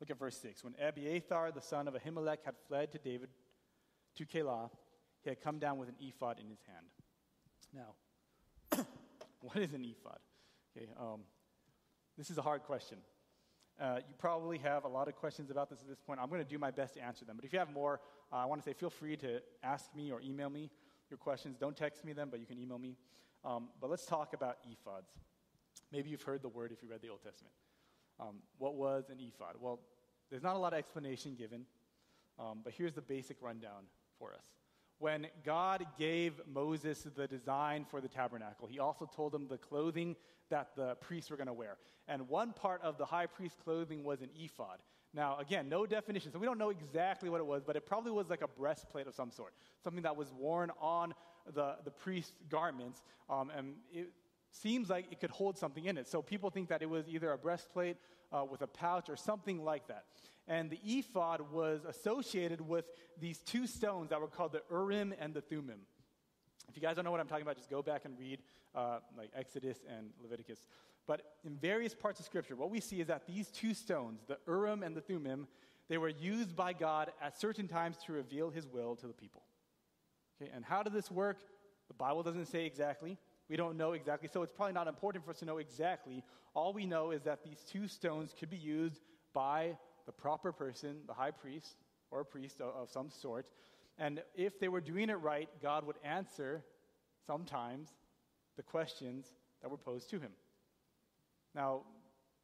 [0.00, 0.64] Look at verse 6.
[0.64, 3.28] When Abiathar, the son of Ahimelech, had fled to David
[4.16, 4.70] to Keilah,
[5.22, 6.86] he had come down with an ephod in his hand.
[7.74, 8.84] Now,
[9.40, 10.18] what is an ephod?
[10.76, 11.20] Okay, um,
[12.18, 12.98] this is a hard question.
[13.80, 16.20] Uh, you probably have a lot of questions about this at this point.
[16.22, 17.36] I'm going to do my best to answer them.
[17.36, 18.00] But if you have more,
[18.32, 20.70] uh, I want to say feel free to ask me or email me
[21.10, 21.56] your questions.
[21.58, 22.96] Don't text me them, but you can email me.
[23.44, 25.18] Um, but let's talk about ephods.
[25.90, 27.54] Maybe you've heard the word if you read the Old Testament.
[28.20, 29.56] Um, what was an ephod?
[29.60, 29.80] Well,
[30.30, 31.66] there's not a lot of explanation given,
[32.38, 33.84] um, but here's the basic rundown
[34.18, 34.46] for us.
[35.02, 40.14] When God gave Moses the design for the tabernacle, he also told him the clothing
[40.48, 41.76] that the priests were going to wear.
[42.06, 44.78] And one part of the high priest's clothing was an ephod.
[45.12, 48.12] Now, again, no definition, so we don't know exactly what it was, but it probably
[48.12, 51.14] was like a breastplate of some sort, something that was worn on
[51.52, 54.12] the, the priest's garments, um, and it
[54.52, 56.06] seems like it could hold something in it.
[56.06, 57.96] So people think that it was either a breastplate
[58.32, 60.04] uh, with a pouch or something like that.
[60.48, 62.84] And the ephod was associated with
[63.20, 65.80] these two stones that were called the Urim and the Thummim.
[66.68, 68.40] If you guys don't know what I'm talking about, just go back and read
[68.74, 70.66] uh, like Exodus and Leviticus.
[71.06, 74.38] But in various parts of Scripture, what we see is that these two stones, the
[74.46, 75.48] Urim and the Thummim,
[75.88, 79.42] they were used by God at certain times to reveal his will to the people.
[80.40, 81.38] Okay, and how did this work?
[81.88, 83.18] The Bible doesn't say exactly.
[83.48, 86.24] We don't know exactly, so it's probably not important for us to know exactly.
[86.54, 89.00] All we know is that these two stones could be used
[89.34, 91.76] by the proper person, the high priest
[92.10, 93.46] or a priest of, of some sort.
[93.98, 96.64] And if they were doing it right, God would answer
[97.26, 97.90] sometimes
[98.56, 100.32] the questions that were posed to him.
[101.54, 101.82] Now,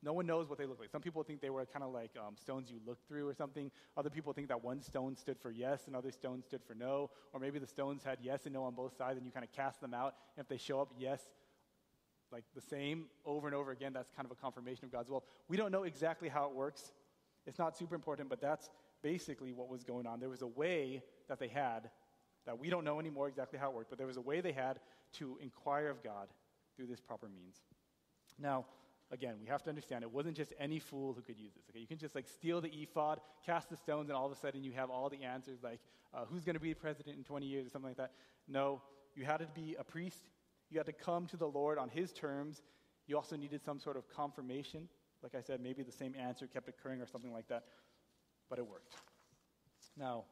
[0.02, 0.90] No one knows what they look like.
[0.90, 3.70] Some people think they were kind of like um, stones you look through or something.
[3.96, 7.10] Other people think that one stone stood for yes and other stone stood for no.
[7.32, 9.52] Or maybe the stones had yes and no on both sides and you kind of
[9.52, 10.14] cast them out.
[10.36, 11.20] And if they show up yes,
[12.30, 15.24] like the same over and over again, that's kind of a confirmation of God's will.
[15.48, 16.92] We don't know exactly how it works.
[17.48, 18.68] It's not super important, but that's
[19.02, 20.20] basically what was going on.
[20.20, 21.90] There was a way that they had
[22.44, 24.52] that we don't know anymore exactly how it worked, but there was a way they
[24.52, 24.80] had
[25.14, 26.28] to inquire of God
[26.76, 27.56] through this proper means.
[28.38, 28.66] Now,
[29.10, 31.64] again, we have to understand it wasn't just any fool who could use this.
[31.70, 34.36] Okay, you can just like steal the ephod, cast the stones, and all of a
[34.36, 35.80] sudden you have all the answers, like
[36.12, 38.12] uh, who's going to be president in 20 years or something like that.
[38.46, 38.82] No,
[39.14, 40.28] you had to be a priest.
[40.70, 42.62] You had to come to the Lord on His terms.
[43.06, 44.88] You also needed some sort of confirmation.
[45.22, 47.64] Like I said, maybe the same answer kept occurring or something like that,
[48.48, 48.94] but it worked.
[49.96, 50.24] Now,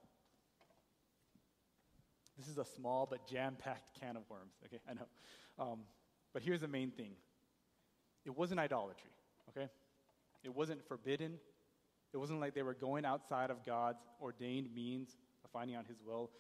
[2.39, 4.55] this is a small but jam-packed can of worms.
[4.67, 5.07] Okay, I know.
[5.59, 5.81] Um,
[6.33, 7.13] but here's the main thing
[8.25, 9.11] it wasn't idolatry,
[9.49, 9.69] okay?
[10.45, 11.39] It wasn't forbidden.
[12.13, 15.99] It wasn't like they were going outside of God's ordained means of finding out His
[16.05, 16.31] will.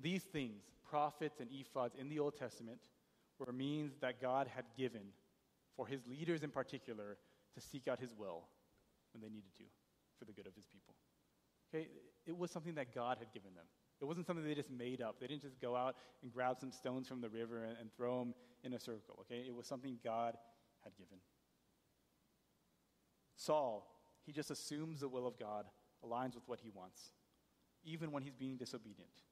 [0.00, 2.80] These things, prophets and ephods in the Old Testament,
[3.38, 5.12] were means that God had given
[5.76, 7.18] for His leaders in particular
[7.56, 8.44] to seek out His will
[9.12, 9.64] when they needed to
[10.18, 10.94] for the good of His people.
[11.68, 11.88] Okay?
[12.26, 13.64] It was something that God had given them.
[14.00, 15.16] It wasn't something they just made up.
[15.20, 18.18] They didn't just go out and grab some stones from the river and, and throw
[18.18, 19.16] them in a circle.
[19.20, 19.44] Okay?
[19.46, 20.36] It was something God
[20.84, 21.18] had given.
[23.36, 23.86] Saul,
[24.24, 25.66] he just assumes the will of God
[26.04, 27.10] aligns with what he wants,
[27.84, 29.22] even when he's being disobedient,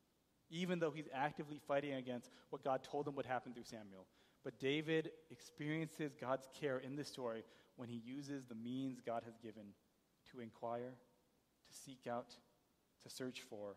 [0.50, 4.06] even though he's actively fighting against what God told him would happen through Samuel.
[4.44, 7.44] But David experiences God's care in this story
[7.76, 9.64] when he uses the means God has given
[10.32, 10.92] to inquire,
[11.68, 12.34] to seek out,
[13.02, 13.74] to search for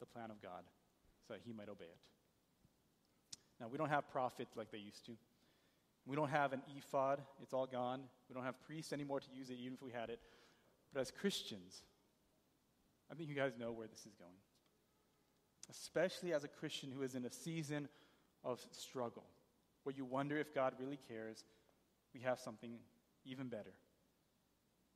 [0.00, 0.64] the plan of God
[1.26, 1.98] so that he might obey it.
[3.60, 5.12] Now, we don't have prophets like they used to.
[6.06, 8.02] We don't have an ephod, it's all gone.
[8.28, 10.20] We don't have priests anymore to use it, even if we had it.
[10.92, 11.82] But as Christians,
[13.10, 14.38] I think you guys know where this is going.
[15.68, 17.88] Especially as a Christian who is in a season
[18.44, 19.24] of struggle,
[19.82, 21.44] where you wonder if God really cares,
[22.14, 22.78] we have something
[23.26, 23.74] even better.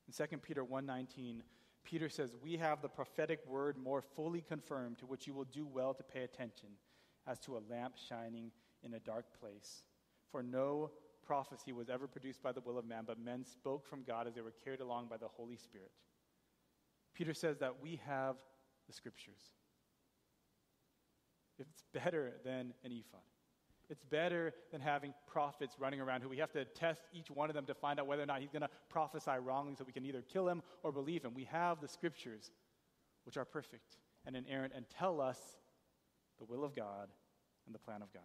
[0.06, 1.42] In 2 Peter 1:19,
[1.82, 5.66] Peter says, "We have the prophetic word more fully confirmed, to which you will do
[5.66, 6.78] well to pay attention,
[7.26, 9.84] as to a lamp shining in a dark place."
[10.30, 14.04] For no prophecy was ever produced by the will of man, but men spoke from
[14.04, 15.92] God as they were carried along by the Holy Spirit.
[17.14, 18.44] Peter says that we have
[18.86, 19.52] the scriptures.
[21.58, 23.29] It's better than an ephod.
[23.90, 27.54] It's better than having prophets running around who we have to test each one of
[27.54, 30.06] them to find out whether or not he's going to prophesy wrongly so we can
[30.06, 31.34] either kill him or believe him.
[31.34, 32.52] We have the scriptures,
[33.24, 35.38] which are perfect and inerrant, and tell us
[36.38, 37.08] the will of God
[37.66, 38.22] and the plan of God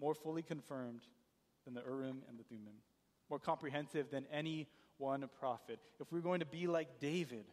[0.00, 1.02] more fully confirmed
[1.64, 2.74] than the Urim and the Thummim,
[3.30, 5.78] more comprehensive than any one prophet.
[6.00, 7.44] If we're going to be like David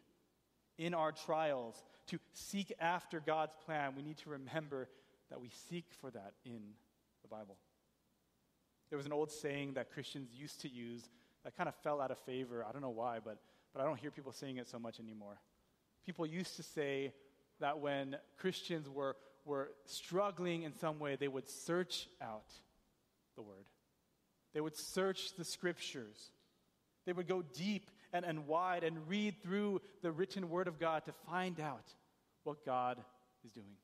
[0.78, 4.90] in our trials, to seek after God's plan, we need to remember
[5.32, 6.62] that we seek for that in
[7.24, 7.58] the Bible.
[8.90, 11.10] There was an old saying that Christians used to use
[11.44, 12.64] that kind of fell out of favor.
[12.68, 13.40] I don't know why, but,
[13.74, 15.40] but I don't hear people saying it so much anymore.
[16.06, 17.14] People used to say
[17.60, 19.16] that when Christians were
[19.46, 22.52] were struggling in some way, they would search out
[23.36, 23.66] the Word.
[24.54, 26.32] They would search the Scriptures.
[27.06, 31.06] They would go deep and, and wide and read through the written Word of God
[31.06, 31.86] to find out
[32.44, 32.98] what God
[33.44, 33.78] is doing.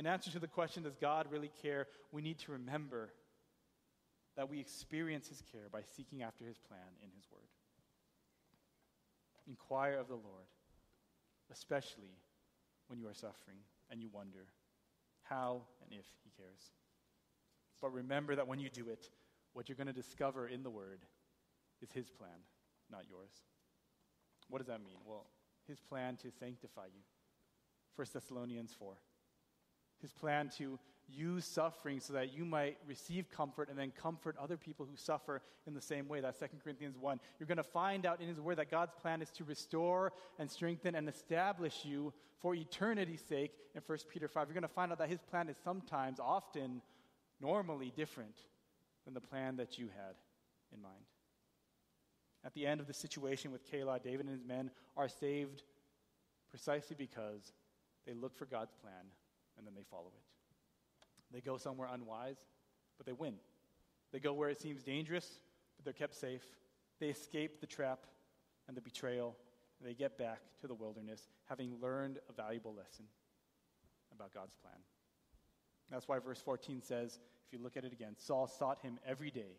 [0.00, 1.86] In answer to the question, does God really care?
[2.10, 3.10] We need to remember
[4.34, 7.50] that we experience His care by seeking after His plan in His Word.
[9.46, 10.48] Inquire of the Lord,
[11.52, 12.16] especially
[12.86, 13.58] when you are suffering
[13.90, 14.46] and you wonder
[15.24, 16.72] how and if He cares.
[17.82, 19.10] But remember that when you do it,
[19.52, 21.00] what you're going to discover in the Word
[21.82, 22.40] is His plan,
[22.90, 23.32] not yours.
[24.48, 24.96] What does that mean?
[25.04, 25.26] Well,
[25.68, 27.02] His plan to sanctify you.
[27.96, 28.96] 1 Thessalonians 4.
[30.00, 34.56] His plan to use suffering so that you might receive comfort and then comfort other
[34.56, 36.20] people who suffer in the same way.
[36.20, 37.20] That's 2 Corinthians 1.
[37.38, 40.50] You're going to find out in His Word that God's plan is to restore and
[40.50, 44.48] strengthen and establish you for eternity's sake in 1 Peter 5.
[44.48, 46.80] You're going to find out that His plan is sometimes, often,
[47.40, 48.36] normally different
[49.04, 50.14] than the plan that you had
[50.74, 50.94] in mind.
[52.44, 55.62] At the end of the situation with Keilah, David and his men are saved
[56.48, 57.52] precisely because
[58.06, 59.04] they look for God's plan
[59.60, 60.22] and then they follow it.
[61.32, 62.38] They go somewhere unwise,
[62.96, 63.34] but they win.
[64.10, 65.38] They go where it seems dangerous,
[65.76, 66.42] but they're kept safe.
[66.98, 68.06] They escape the trap
[68.66, 69.36] and the betrayal.
[69.78, 73.04] And they get back to the wilderness, having learned a valuable lesson
[74.12, 74.80] about God's plan.
[75.90, 79.30] That's why verse 14 says, if you look at it again, Saul sought him every
[79.30, 79.58] day,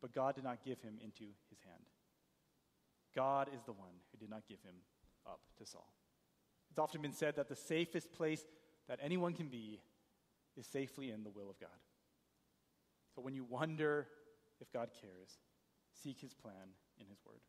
[0.00, 1.84] but God did not give him into his hand.
[3.14, 4.76] God is the one who did not give him
[5.26, 5.92] up to Saul.
[6.70, 8.44] It's often been said that the safest place
[8.92, 9.80] that anyone can be
[10.54, 11.70] is safely in the will of God.
[13.14, 14.06] So when you wonder
[14.60, 15.30] if God cares,
[16.02, 17.40] seek his plan in his word.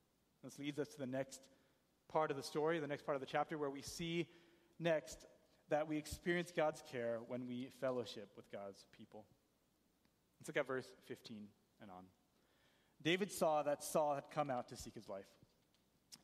[0.41, 1.41] This leads us to the next
[2.09, 4.25] part of the story, the next part of the chapter, where we see
[4.79, 5.25] next
[5.67, 9.25] that we experience God's care when we fellowship with God's people.
[10.39, 11.47] Let's look at verse 15
[11.81, 12.05] and on.
[13.03, 15.27] David saw that Saul had come out to seek his life.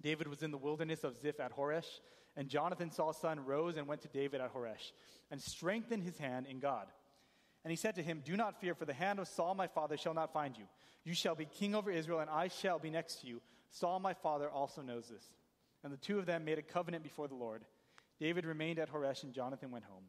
[0.01, 1.99] David was in the wilderness of Ziph at Horesh,
[2.35, 4.91] and Jonathan, Saul's son, rose and went to David at Horesh
[5.31, 6.87] and strengthened his hand in God.
[7.63, 9.97] And he said to him, Do not fear, for the hand of Saul my father
[9.97, 10.63] shall not find you.
[11.03, 13.41] You shall be king over Israel, and I shall be next to you.
[13.69, 15.25] Saul my father also knows this.
[15.83, 17.63] And the two of them made a covenant before the Lord.
[18.19, 20.03] David remained at Horesh, and Jonathan went home.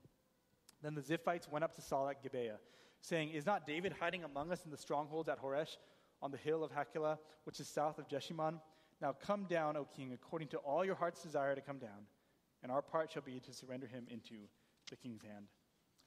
[0.83, 2.59] Then the Ziphites went up to Saul at Gibeah,
[3.01, 5.77] saying, Is not David hiding among us in the strongholds at Horesh,
[6.23, 8.61] on the hill of Hachilah, which is south of Jeshimon?
[9.01, 12.07] Now come down, O king, according to all your heart's desire to come down,
[12.63, 14.35] and our part shall be to surrender him into
[14.91, 15.47] the king's hand.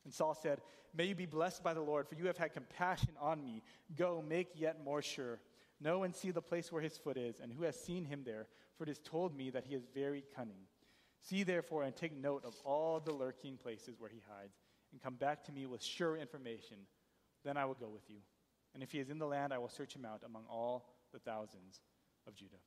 [0.03, 0.61] And Saul said,
[0.95, 3.63] May you be blessed by the Lord, for you have had compassion on me.
[3.95, 5.39] Go, make yet more sure.
[5.81, 8.47] Know and see the place where his foot is, and who has seen him there,
[8.77, 10.67] for it is told me that he is very cunning.
[11.21, 14.57] See therefore and take note of all the lurking places where he hides,
[14.91, 16.77] and come back to me with sure information.
[17.43, 18.17] Then I will go with you.
[18.73, 21.19] And if he is in the land, I will search him out among all the
[21.19, 21.81] thousands
[22.27, 22.57] of Judah.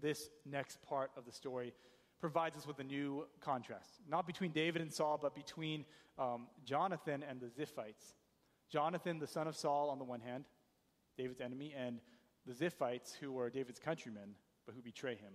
[0.00, 1.72] This next part of the story
[2.20, 5.84] provides us with a new contrast, not between David and Saul, but between
[6.18, 8.14] um, Jonathan and the Ziphites.
[8.70, 10.44] Jonathan, the son of Saul, on the one hand,
[11.16, 12.00] David's enemy, and
[12.46, 15.32] the Ziphites, who were David's countrymen, but who betray him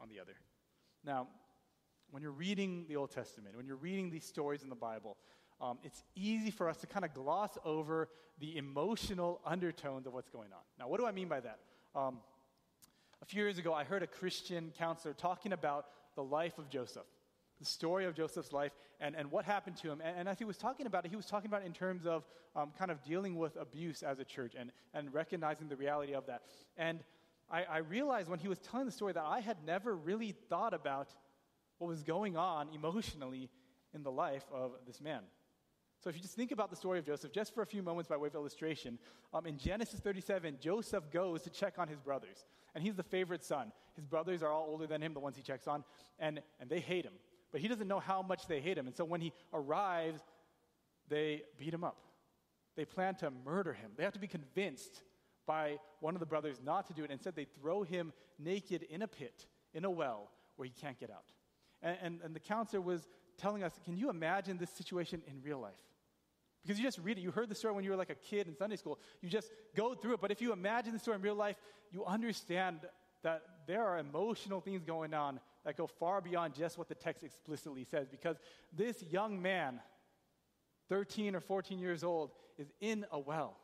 [0.00, 0.34] on the other.
[1.04, 1.28] Now,
[2.10, 5.16] when you're reading the Old Testament, when you're reading these stories in the Bible,
[5.60, 8.08] um, it's easy for us to kind of gloss over
[8.38, 10.60] the emotional undertones of what's going on.
[10.78, 11.58] Now, what do I mean by that?
[11.94, 12.18] Um,
[13.22, 17.06] a few years ago, I heard a Christian counselor talking about the life of Joseph,
[17.58, 20.00] the story of Joseph's life, and, and what happened to him.
[20.04, 22.06] And, and as he was talking about it, he was talking about it in terms
[22.06, 26.14] of um, kind of dealing with abuse as a church and, and recognizing the reality
[26.14, 26.42] of that.
[26.76, 27.00] And
[27.50, 30.74] I, I realized when he was telling the story that I had never really thought
[30.74, 31.08] about
[31.78, 33.48] what was going on emotionally
[33.94, 35.22] in the life of this man.
[36.00, 38.08] So, if you just think about the story of Joseph, just for a few moments
[38.08, 38.98] by way of illustration,
[39.34, 43.42] um, in Genesis 37, Joseph goes to check on his brothers, and he's the favorite
[43.42, 43.72] son.
[43.96, 45.82] His brothers are all older than him, the ones he checks on,
[46.20, 47.14] and, and they hate him.
[47.50, 48.86] But he doesn't know how much they hate him.
[48.86, 50.20] And so, when he arrives,
[51.08, 51.98] they beat him up.
[52.76, 53.90] They plan to murder him.
[53.96, 55.02] They have to be convinced
[55.46, 57.10] by one of the brothers not to do it.
[57.10, 61.10] Instead, they throw him naked in a pit, in a well, where he can't get
[61.10, 61.32] out.
[61.82, 65.58] And, and, and the counselor was telling us can you imagine this situation in real
[65.58, 65.72] life?
[66.62, 67.20] Because you just read it.
[67.20, 68.98] You heard the story when you were like a kid in Sunday school.
[69.22, 70.20] You just go through it.
[70.20, 71.56] But if you imagine the story in real life,
[71.90, 72.80] you understand
[73.22, 77.24] that there are emotional things going on that go far beyond just what the text
[77.24, 78.08] explicitly says.
[78.08, 78.36] Because
[78.72, 79.80] this young man,
[80.88, 83.56] 13 or 14 years old, is in a well.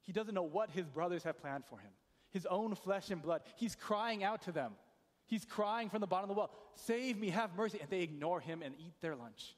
[0.00, 1.90] He doesn't know what his brothers have planned for him.
[2.30, 3.42] His own flesh and blood.
[3.56, 4.72] He's crying out to them.
[5.26, 7.78] He's crying from the bottom of the well, Save me, have mercy.
[7.80, 9.54] And they ignore him and eat their lunch.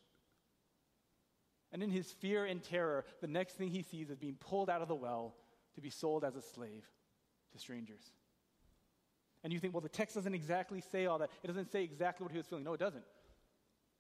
[1.74, 4.80] And in his fear and terror, the next thing he sees is being pulled out
[4.80, 5.34] of the well
[5.74, 6.84] to be sold as a slave
[7.52, 8.12] to strangers.
[9.42, 11.30] And you think, well, the text doesn't exactly say all that.
[11.42, 12.62] It doesn't say exactly what he was feeling.
[12.62, 13.02] No, it doesn't.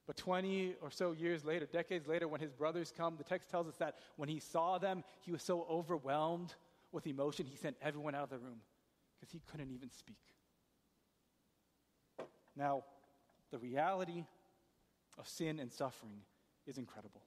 [0.06, 3.66] But 20 or so years later, decades later, when his brothers come, the text tells
[3.66, 6.54] us that when he saw them, he was so overwhelmed
[6.92, 8.60] with emotion, he sent everyone out of the room
[9.18, 10.16] because he couldn't even speak.
[12.54, 12.84] Now,
[13.50, 14.26] the reality
[15.18, 16.20] of sin and suffering
[16.66, 17.22] is incredible.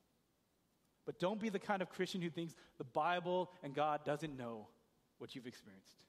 [1.07, 4.67] But don't be the kind of Christian who thinks the Bible and God doesn't know
[5.19, 6.03] what you've experienced.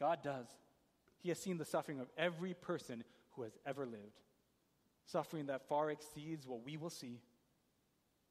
[0.00, 0.48] God does.
[1.20, 4.20] He has seen the suffering of every person who has ever lived.
[5.06, 7.20] Suffering that far exceeds what we will see,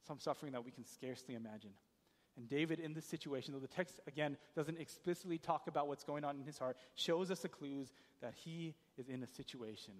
[0.05, 1.71] some suffering that we can scarcely imagine.
[2.35, 6.25] And David, in this situation, though the text again doesn't explicitly talk about what's going
[6.25, 9.93] on in his heart, shows us the clues that he is in a situation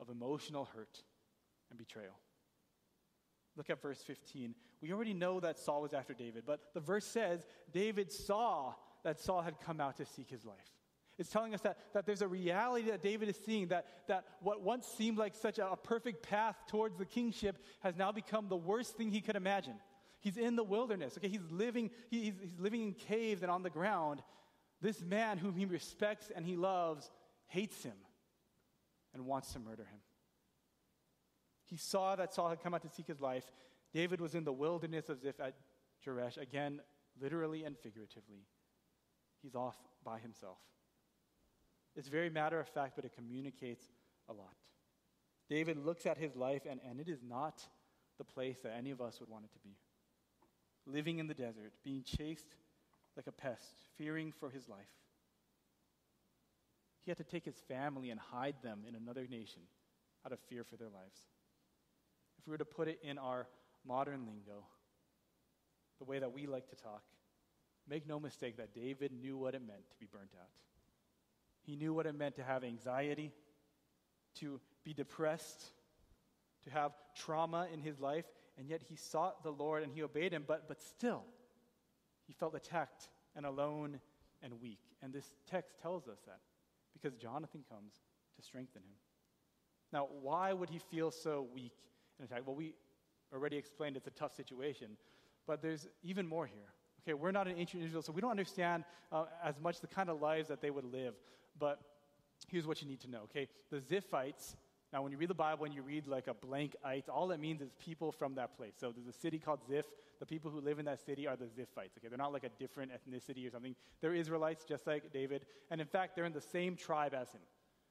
[0.00, 1.02] of emotional hurt
[1.70, 2.18] and betrayal.
[3.56, 4.54] Look at verse 15.
[4.82, 9.20] We already know that Saul was after David, but the verse says David saw that
[9.20, 10.56] Saul had come out to seek his life.
[11.18, 14.62] It's telling us that, that there's a reality that David is seeing, that, that what
[14.62, 18.56] once seemed like such a, a perfect path towards the kingship has now become the
[18.56, 19.74] worst thing he could imagine.
[20.20, 21.28] He's in the wilderness, okay?
[21.28, 24.22] He's living, he, he's, he's living in caves and on the ground.
[24.82, 27.10] This man whom he respects and he loves
[27.46, 27.96] hates him
[29.14, 30.00] and wants to murder him.
[31.66, 33.44] He saw that Saul had come out to seek his life.
[33.92, 35.54] David was in the wilderness of Ziph at
[36.04, 36.80] Horesh, again,
[37.20, 38.46] literally and figuratively.
[39.42, 40.58] he's off by himself.
[41.96, 43.84] It's very matter of fact, but it communicates
[44.28, 44.54] a lot.
[45.48, 47.62] David looks at his life, and, and it is not
[48.18, 49.76] the place that any of us would want it to be.
[50.86, 52.54] Living in the desert, being chased
[53.16, 53.64] like a pest,
[53.96, 54.86] fearing for his life.
[57.04, 59.62] He had to take his family and hide them in another nation
[60.24, 61.20] out of fear for their lives.
[62.38, 63.46] If we were to put it in our
[63.86, 64.64] modern lingo,
[65.98, 67.02] the way that we like to talk,
[67.88, 70.48] make no mistake that David knew what it meant to be burnt out.
[71.62, 73.32] He knew what it meant to have anxiety,
[74.36, 75.70] to be depressed,
[76.64, 78.26] to have trauma in his life,
[78.58, 81.24] and yet he sought the Lord and he obeyed him, but, but still,
[82.26, 84.00] he felt attacked and alone
[84.42, 84.80] and weak.
[85.02, 86.40] And this text tells us that
[86.92, 87.94] because Jonathan comes
[88.36, 88.96] to strengthen him.
[89.92, 91.76] Now, why would he feel so weak
[92.18, 92.46] and attacked?
[92.46, 92.74] Well, we
[93.32, 94.96] already explained it's a tough situation,
[95.46, 96.72] but there's even more here.
[97.02, 100.10] Okay, we're not in ancient Israel, so we don't understand uh, as much the kind
[100.10, 101.14] of lives that they would live.
[101.58, 101.80] But
[102.48, 103.48] here's what you need to know, okay?
[103.70, 104.56] The Ziphites,
[104.92, 107.38] now when you read the Bible and you read like a blank ite, all it
[107.38, 108.74] means is people from that place.
[108.76, 109.86] So there's a city called Ziph.
[110.18, 112.08] The people who live in that city are the Ziphites, okay?
[112.08, 113.76] They're not like a different ethnicity or something.
[114.00, 115.46] They're Israelites just like David.
[115.70, 117.42] And in fact, they're in the same tribe as him.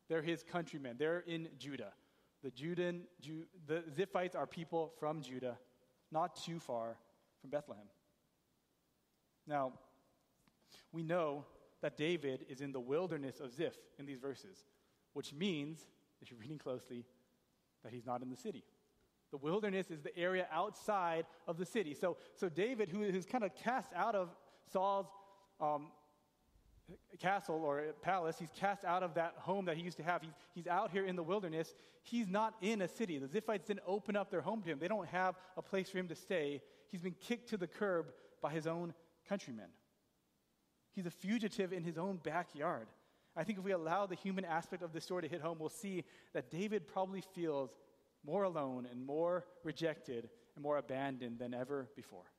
[0.10, 0.98] They're his countrymen.
[1.00, 1.94] They're in Judah.
[2.46, 2.76] The, Ju,
[3.66, 5.58] the Ziphites are people from Judah,
[6.12, 6.96] not too far
[7.42, 7.88] from Bethlehem.
[9.48, 9.74] Now,
[10.92, 11.46] we know
[11.82, 14.64] that David is in the wilderness of Ziph in these verses,
[15.14, 15.88] which means,
[16.22, 17.04] if you're reading closely,
[17.84, 18.64] that he's not in the city.
[19.32, 21.96] The wilderness is the area outside of the city.
[21.96, 24.30] So, so David, who is kind of cast out of
[24.72, 25.08] Saul's
[25.60, 25.88] um,
[27.20, 30.22] castle or palace, he's cast out of that home that he used to have.
[30.22, 31.74] He's, he's out here in the wilderness.
[32.04, 33.18] He's not in a city.
[33.18, 35.98] The Ziphites didn't open up their home to him, they don't have a place for
[35.98, 36.62] him to stay.
[36.90, 38.12] He's been kicked to the curb
[38.42, 38.94] by his own
[39.28, 39.70] countrymen.
[40.94, 42.88] He's a fugitive in his own backyard.
[43.36, 45.70] I think if we allow the human aspect of this story to hit home, we'll
[45.70, 47.72] see that David probably feels
[48.26, 52.32] more alone and more rejected and more abandoned than ever before.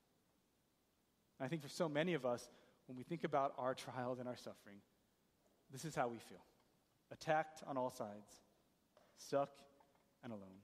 [1.39, 2.49] I think for so many of us,
[2.87, 4.79] when we think about our trials and our suffering,
[5.71, 6.45] this is how we feel
[7.13, 8.43] attacked on all sides,
[9.17, 9.51] stuck
[10.25, 10.61] and alone.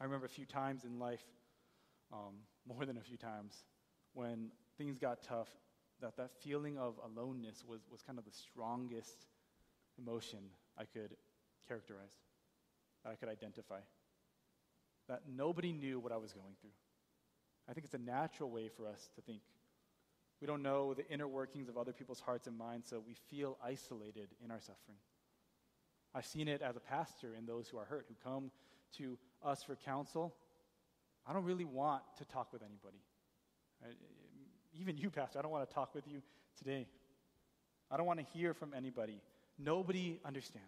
[0.00, 1.24] I remember a few times in life,
[2.12, 2.34] um,
[2.66, 3.64] more than a few times,
[4.14, 5.48] when things got tough,
[6.00, 9.26] that that feeling of aloneness was, was kind of the strongest
[9.98, 10.38] emotion
[10.78, 11.16] I could
[11.66, 12.16] characterize,
[13.04, 13.80] that I could identify.
[15.08, 16.70] That nobody knew what I was going through.
[17.68, 19.40] I think it's a natural way for us to think.
[20.40, 23.58] We don't know the inner workings of other people's hearts and minds, so we feel
[23.62, 24.98] isolated in our suffering.
[26.14, 28.50] I've seen it as a pastor in those who are hurt, who come
[28.96, 30.34] to us for counsel.
[31.26, 33.02] I don't really want to talk with anybody.
[34.80, 36.22] Even you, Pastor, I don't want to talk with you
[36.56, 36.86] today.
[37.90, 39.20] I don't want to hear from anybody.
[39.58, 40.66] Nobody understands.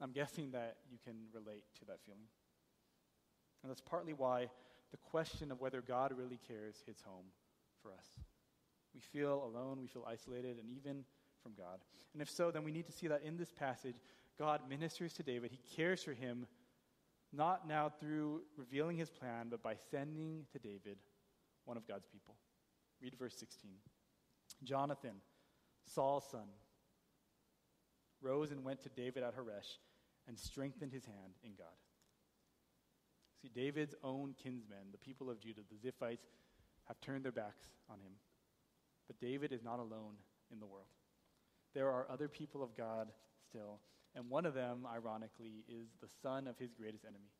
[0.00, 2.26] I'm guessing that you can relate to that feeling.
[3.62, 4.48] And that's partly why
[4.90, 7.24] the question of whether God really cares hits home
[7.84, 8.06] for us.
[8.94, 11.04] We feel alone, we feel isolated, and even
[11.42, 11.80] from God.
[12.12, 13.96] And if so, then we need to see that in this passage,
[14.38, 15.50] God ministers to David.
[15.50, 16.46] He cares for him,
[17.32, 20.96] not now through revealing his plan, but by sending to David
[21.64, 22.36] one of God's people.
[23.02, 23.70] Read verse 16.
[24.62, 25.16] Jonathan,
[25.94, 26.48] Saul's son,
[28.22, 29.78] rose and went to David at Horesh
[30.26, 31.66] and strengthened his hand in God.
[33.42, 36.30] See, David's own kinsmen, the people of Judah, the Ziphites,
[36.88, 38.12] have turned their backs on him.
[39.06, 40.14] But David is not alone
[40.52, 40.86] in the world.
[41.74, 43.08] There are other people of God
[43.48, 43.80] still,
[44.14, 47.30] and one of them, ironically, is the son of his greatest enemy.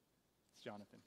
[0.54, 0.98] It's Jonathan.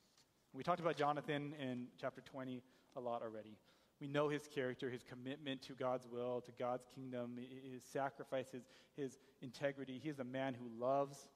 [0.53, 2.63] We talked about Jonathan in chapter 20
[2.95, 3.57] a lot already.
[3.99, 8.63] We know his character, his commitment to God's will, to God's kingdom, his sacrifice, his,
[8.95, 9.99] his integrity.
[10.01, 11.27] He is a man who loves.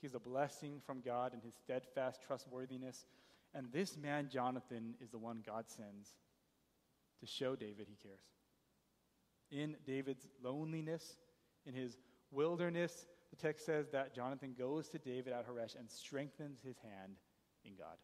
[0.00, 3.06] He's a blessing from God and his steadfast trustworthiness.
[3.54, 6.10] And this man, Jonathan, is the one God sends
[7.20, 8.20] to show David he cares.
[9.50, 11.16] In David's loneliness,
[11.66, 11.98] in his
[12.30, 17.16] wilderness, the text says that Jonathan goes to David at Horesh and strengthens his hand
[17.64, 17.96] in God.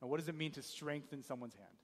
[0.00, 1.76] Now, what does it mean to strengthen someone's hand?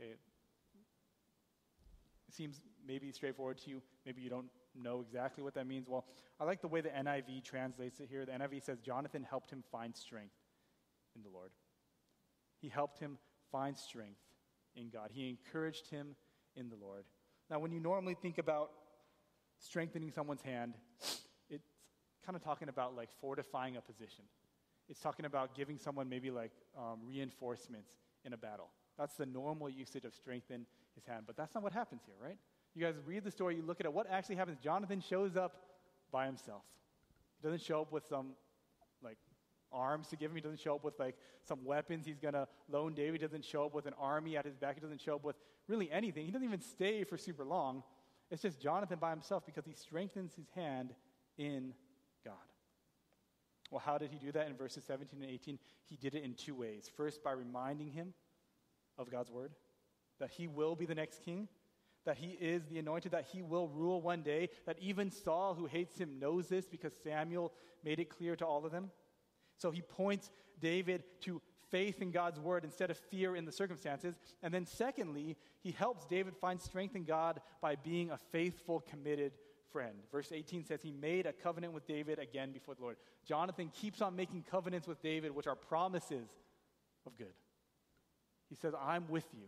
[0.00, 0.10] Okay.
[0.10, 3.82] It seems maybe straightforward to you.
[4.06, 5.86] Maybe you don't know exactly what that means.
[5.88, 6.06] Well,
[6.40, 8.24] I like the way the NIV translates it here.
[8.24, 10.34] The NIV says Jonathan helped him find strength
[11.14, 11.50] in the Lord.
[12.60, 13.18] He helped him
[13.50, 14.20] find strength
[14.74, 15.10] in God.
[15.12, 16.16] He encouraged him
[16.56, 17.04] in the Lord.
[17.50, 18.70] Now, when you normally think about
[19.58, 20.74] strengthening someone's hand,
[21.48, 21.68] it's
[22.24, 24.24] kind of talking about like fortifying a position.
[24.88, 27.90] It's talking about giving someone maybe like um, reinforcements
[28.24, 28.70] in a battle.
[28.98, 31.24] That's the normal usage of strengthen his hand.
[31.26, 32.36] But that's not what happens here, right?
[32.74, 34.58] You guys read the story, you look at it, what actually happens?
[34.62, 35.56] Jonathan shows up
[36.10, 36.62] by himself.
[37.40, 38.32] He doesn't show up with some
[39.02, 39.18] like
[39.72, 40.36] arms to give him.
[40.36, 41.16] He doesn't show up with like
[41.46, 43.20] some weapons he's going to loan David.
[43.20, 44.74] He doesn't show up with an army at his back.
[44.74, 46.24] He doesn't show up with really anything.
[46.26, 47.82] He doesn't even stay for super long.
[48.30, 50.94] It's just Jonathan by himself because he strengthens his hand
[51.36, 51.72] in
[52.24, 52.34] God.
[53.70, 55.58] Well, how did he do that in verses 17 and 18?
[55.84, 56.90] He did it in two ways.
[56.96, 58.14] First, by reminding him
[58.96, 59.52] of God's word,
[60.20, 61.48] that he will be the next king,
[62.04, 65.66] that he is the anointed, that he will rule one day, that even Saul, who
[65.66, 67.52] hates him, knows this because Samuel
[67.84, 68.90] made it clear to all of them.
[69.58, 70.30] So he points
[70.60, 74.14] David to faith in God's word instead of fear in the circumstances.
[74.42, 79.32] And then, secondly, he helps David find strength in God by being a faithful, committed
[79.72, 79.96] friend.
[80.10, 82.96] Verse 18 says he made a covenant with David again before the Lord.
[83.26, 86.28] Jonathan keeps on making covenants with David, which are promises
[87.06, 87.34] of good.
[88.48, 89.44] He says, I'm with you.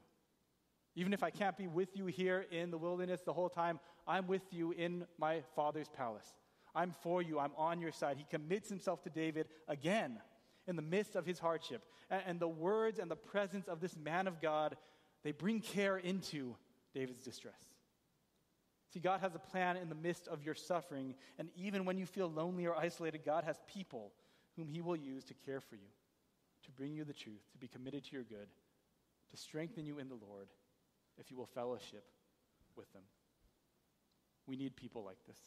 [0.97, 4.27] Even if I can't be with you here in the wilderness the whole time, I'm
[4.27, 6.35] with you in my father's palace.
[6.75, 7.39] I'm for you.
[7.39, 8.17] I'm on your side.
[8.17, 10.19] He commits himself to David again
[10.67, 11.83] in the midst of his hardship.
[12.11, 14.77] And, the words and the presence of this man of God,
[15.23, 16.57] they bring care into
[16.95, 17.61] David's distress.
[18.93, 22.07] See, God has a plan in the midst of your suffering, and even when you
[22.07, 24.13] feel lonely or isolated, God has people
[24.57, 25.89] whom He will use to care for you,
[26.65, 28.49] to bring you the truth, to be committed to your good,
[29.31, 30.49] to strengthen you in the Lord,
[31.19, 32.05] if you will fellowship
[32.77, 33.03] with them.
[34.47, 35.39] We need people like this.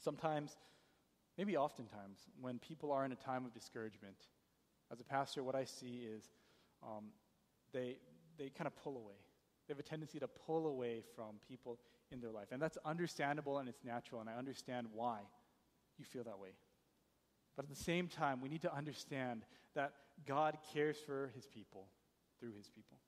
[0.00, 0.56] Sometimes,
[1.36, 4.16] maybe oftentimes, when people are in a time of discouragement,
[4.92, 6.30] as a pastor, what I see is
[6.82, 7.06] um,
[7.72, 7.98] they,
[8.38, 9.14] they kind of pull away.
[9.66, 11.78] They have a tendency to pull away from people
[12.10, 12.48] in their life.
[12.52, 15.20] And that's understandable and it's natural, and I understand why
[15.98, 16.50] you feel that way.
[17.56, 19.44] But at the same time, we need to understand
[19.74, 19.92] that
[20.26, 21.88] God cares for his people
[22.38, 22.98] through his people.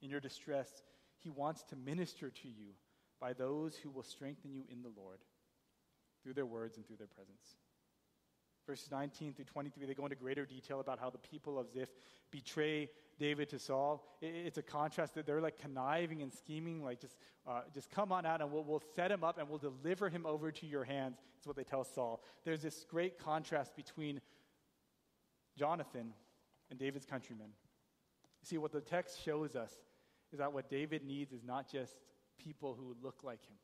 [0.00, 0.82] In your distress,
[1.18, 2.74] he wants to minister to you
[3.20, 5.18] by those who will strengthen you in the Lord
[6.24, 7.56] through their words and through their presence.
[8.66, 11.90] Verses 19 through 23, they go into greater detail about how the people of Ziph
[12.30, 14.02] betray David to Saul.
[14.22, 18.24] It's a contrast that they're like conniving and scheming, like just, uh, just come on
[18.24, 21.18] out and we'll, we'll set him up and we'll deliver him over to your hands.
[21.40, 22.22] Is what they tell Saul.
[22.44, 24.22] There's this great contrast between
[25.58, 26.14] Jonathan
[26.70, 27.48] and David's countrymen.
[28.42, 29.72] See, what the text shows us
[30.32, 31.96] is that what David needs is not just
[32.38, 33.56] people who look like him.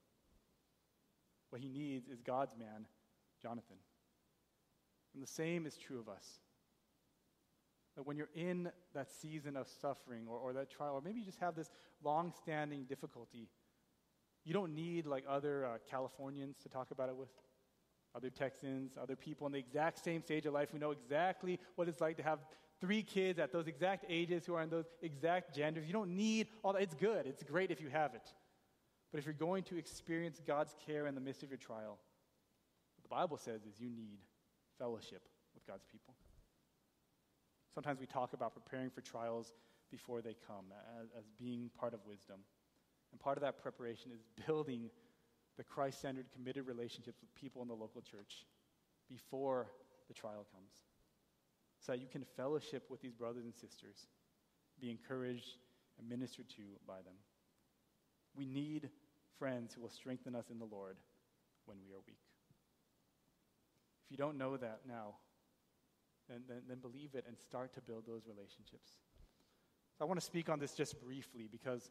[1.51, 2.87] What he needs is God's man,
[3.43, 3.77] Jonathan.
[5.15, 6.41] And the same is true of us.
[7.97, 11.27] That when you're in that season of suffering or, or that trial, or maybe you
[11.27, 11.71] just have this
[12.03, 13.49] long standing difficulty,
[14.45, 17.29] you don't need like other uh, Californians to talk about it with,
[18.15, 21.89] other Texans, other people in the exact same stage of life who know exactly what
[21.89, 22.41] it's like to have
[22.81, 25.87] three kids at those exact ages who are in those exact genders.
[25.87, 26.83] You don't need all that.
[26.83, 28.33] It's good, it's great if you have it.
[29.11, 31.99] But if you're going to experience God's care in the midst of your trial,
[32.97, 34.19] what the Bible says is you need
[34.79, 35.23] fellowship
[35.55, 36.15] with God's people.
[37.75, 39.53] Sometimes we talk about preparing for trials
[39.91, 40.67] before they come
[41.01, 42.41] as, as being part of wisdom.
[43.13, 44.91] And part of that preparation is building
[45.57, 48.47] the Christ centered, committed relationships with people in the local church
[49.09, 49.67] before
[50.09, 50.73] the trial comes.
[51.81, 54.07] So that you can fellowship with these brothers and sisters,
[54.81, 55.57] be encouraged
[55.99, 57.15] and ministered to by them.
[58.41, 58.89] We need
[59.39, 60.97] friends who will strengthen us in the Lord
[61.67, 62.17] when we are weak.
[64.07, 65.17] If you don't know that now,
[66.27, 68.93] then, then, then believe it and start to build those relationships.
[69.99, 71.91] So I want to speak on this just briefly because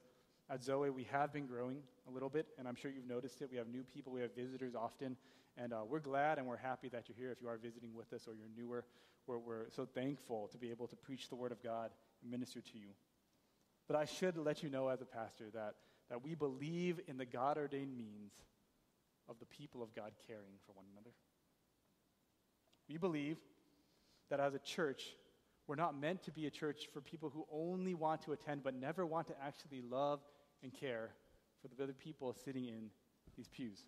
[0.50, 3.50] at Zoe we have been growing a little bit, and I'm sure you've noticed it.
[3.52, 5.18] We have new people, we have visitors often,
[5.56, 7.32] and uh, we're glad and we're happy that you're here.
[7.32, 8.86] If you are visiting with us or you're newer,
[9.28, 11.91] we're, we're so thankful to be able to preach the Word of God
[12.24, 12.89] and minister to you.
[13.88, 15.76] But I should let you know as a pastor that,
[16.10, 18.32] that we believe in the God ordained means
[19.28, 21.12] of the people of God caring for one another.
[22.88, 23.38] We believe
[24.30, 25.14] that as a church,
[25.68, 28.74] we're not meant to be a church for people who only want to attend but
[28.74, 30.20] never want to actually love
[30.64, 31.12] and care
[31.62, 32.89] for the other people sitting in
[33.38, 33.84] these pews.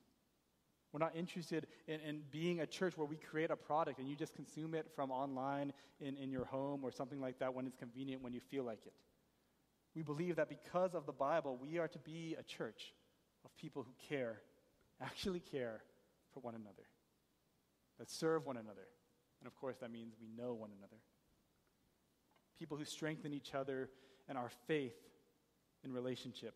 [0.93, 4.15] We're not interested in, in being a church where we create a product and you
[4.15, 7.77] just consume it from online in, in your home or something like that when it's
[7.77, 8.93] convenient, when you feel like it.
[9.95, 12.93] We believe that because of the Bible, we are to be a church
[13.43, 14.41] of people who care,
[15.01, 15.81] actually care
[16.33, 16.87] for one another,
[17.99, 18.87] that serve one another,
[19.41, 20.97] and of course, that means we know one another.
[22.59, 23.89] People who strengthen each other
[24.29, 24.95] and our faith
[25.83, 26.53] in relationship.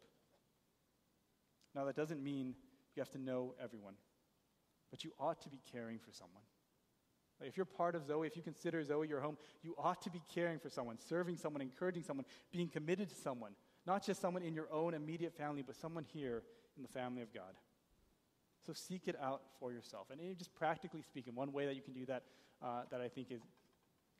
[1.73, 2.53] Now, that doesn't mean
[2.95, 3.95] you have to know everyone,
[4.91, 6.43] but you ought to be caring for someone.
[7.41, 10.21] If you're part of Zoe, if you consider Zoe your home, you ought to be
[10.33, 13.51] caring for someone, serving someone, encouraging someone, being committed to someone.
[13.86, 16.43] Not just someone in your own immediate family, but someone here
[16.77, 17.53] in the family of God.
[18.65, 20.07] So seek it out for yourself.
[20.11, 22.23] And just practically speaking, one way that you can do that
[22.63, 23.41] uh, that I think is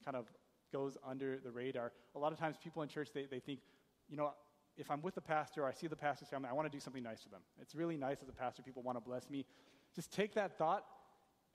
[0.04, 0.26] kind of
[0.72, 1.94] goes under the radar.
[2.16, 3.60] A lot of times people in church, they, they think,
[4.10, 4.34] you know,
[4.78, 6.82] if I'm with the pastor or I see the pastor's family, I want to do
[6.82, 7.42] something nice for them.
[7.62, 9.46] It's really nice as a pastor, people want to bless me.
[9.96, 10.84] Just take that thought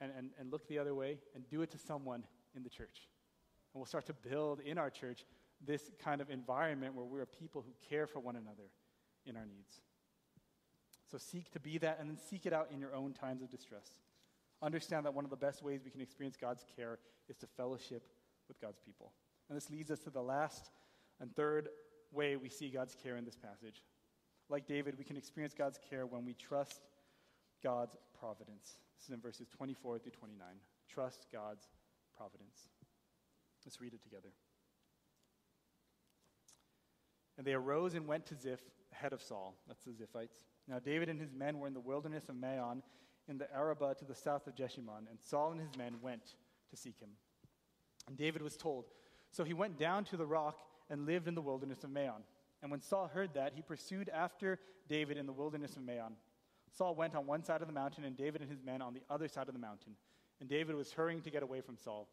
[0.01, 2.23] and, and, and look the other way and do it to someone
[2.55, 3.07] in the church.
[3.73, 5.25] And we'll start to build in our church
[5.65, 8.69] this kind of environment where we're people who care for one another
[9.25, 9.81] in our needs.
[11.09, 13.49] So seek to be that and then seek it out in your own times of
[13.49, 13.99] distress.
[14.61, 16.99] Understand that one of the best ways we can experience God's care
[17.29, 18.07] is to fellowship
[18.47, 19.11] with God's people.
[19.49, 20.71] And this leads us to the last
[21.19, 21.69] and third
[22.11, 23.83] way we see God's care in this passage.
[24.49, 26.81] Like David, we can experience God's care when we trust
[27.63, 28.77] God's providence.
[29.01, 30.47] This is in verses 24 through 29.
[30.87, 31.67] Trust God's
[32.15, 32.69] providence.
[33.65, 34.29] Let's read it together.
[37.35, 39.55] And they arose and went to Ziph, ahead of Saul.
[39.67, 40.37] That's the Ziphites.
[40.67, 42.83] Now David and his men were in the wilderness of Maon,
[43.27, 46.35] in the Arabah to the south of Jeshimon, and Saul and his men went
[46.69, 47.09] to seek him.
[48.07, 48.85] And David was told.
[49.31, 50.59] So he went down to the rock
[50.91, 52.21] and lived in the wilderness of Maon.
[52.61, 56.17] And when Saul heard that, he pursued after David in the wilderness of Maon.
[56.71, 59.03] Saul went on one side of the mountain, and David and his men on the
[59.09, 59.93] other side of the mountain.
[60.39, 62.07] And David was hurrying to get away from Saul.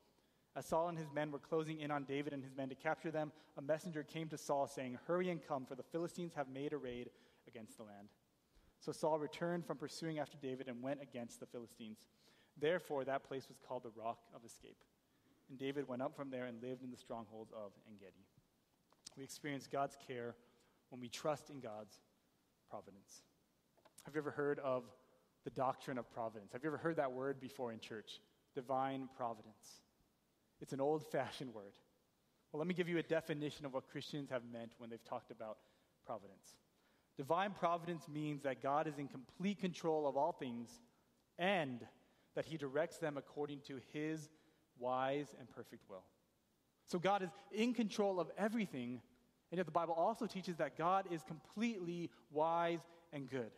[0.56, 3.10] As Saul and his men were closing in on David and his men to capture
[3.10, 6.72] them, a messenger came to Saul, saying, Hurry and come, for the Philistines have made
[6.72, 7.10] a raid
[7.46, 8.08] against the land.
[8.80, 11.98] So Saul returned from pursuing after David and went against the Philistines.
[12.60, 14.82] Therefore, that place was called the Rock of Escape.
[15.48, 18.26] And David went up from there and lived in the strongholds of Engedi.
[19.16, 20.34] We experience God's care
[20.90, 22.00] when we trust in God's
[22.68, 23.22] providence.
[24.08, 24.84] Have you ever heard of
[25.44, 26.54] the doctrine of providence?
[26.54, 28.22] Have you ever heard that word before in church?
[28.54, 29.82] Divine providence.
[30.62, 31.74] It's an old fashioned word.
[32.50, 35.30] Well, let me give you a definition of what Christians have meant when they've talked
[35.30, 35.58] about
[36.06, 36.56] providence.
[37.18, 40.70] Divine providence means that God is in complete control of all things
[41.38, 41.86] and
[42.34, 44.30] that he directs them according to his
[44.78, 46.04] wise and perfect will.
[46.86, 49.02] So God is in control of everything,
[49.50, 52.80] and yet the Bible also teaches that God is completely wise
[53.12, 53.50] and good.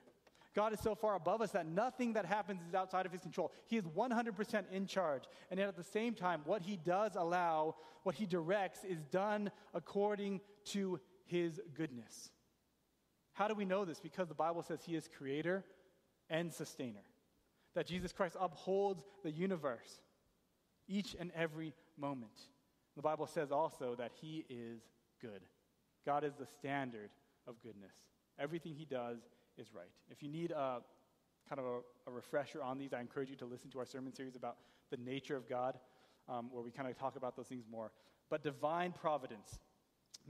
[0.55, 3.53] God is so far above us that nothing that happens is outside of his control.
[3.67, 5.25] He is 100% in charge.
[5.51, 9.51] And yet at the same time, what he does allow, what he directs, is done
[9.75, 12.31] according to his goodness.
[13.35, 14.01] How do we know this?
[14.01, 15.65] Because the Bible says he is creator
[16.29, 17.05] and sustainer,
[17.75, 20.01] that Jesus Christ upholds the universe
[20.89, 22.49] each and every moment.
[22.97, 24.81] The Bible says also that he is
[25.21, 25.43] good.
[26.05, 27.11] God is the standard
[27.47, 27.95] of goodness.
[28.39, 29.19] Everything he does
[29.61, 29.91] is right.
[30.11, 30.81] If you need a
[31.49, 34.15] kind of a, a, refresher on these, I encourage you to listen to our sermon
[34.15, 34.57] series about
[34.91, 35.79] the nature of God,
[36.29, 37.91] um, where we kind of talk about those things more.
[38.31, 39.59] But divine providence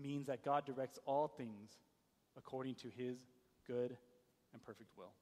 [0.00, 1.70] means that God directs all things
[2.36, 3.18] according to his
[3.66, 3.96] good
[4.52, 5.12] and perfect will.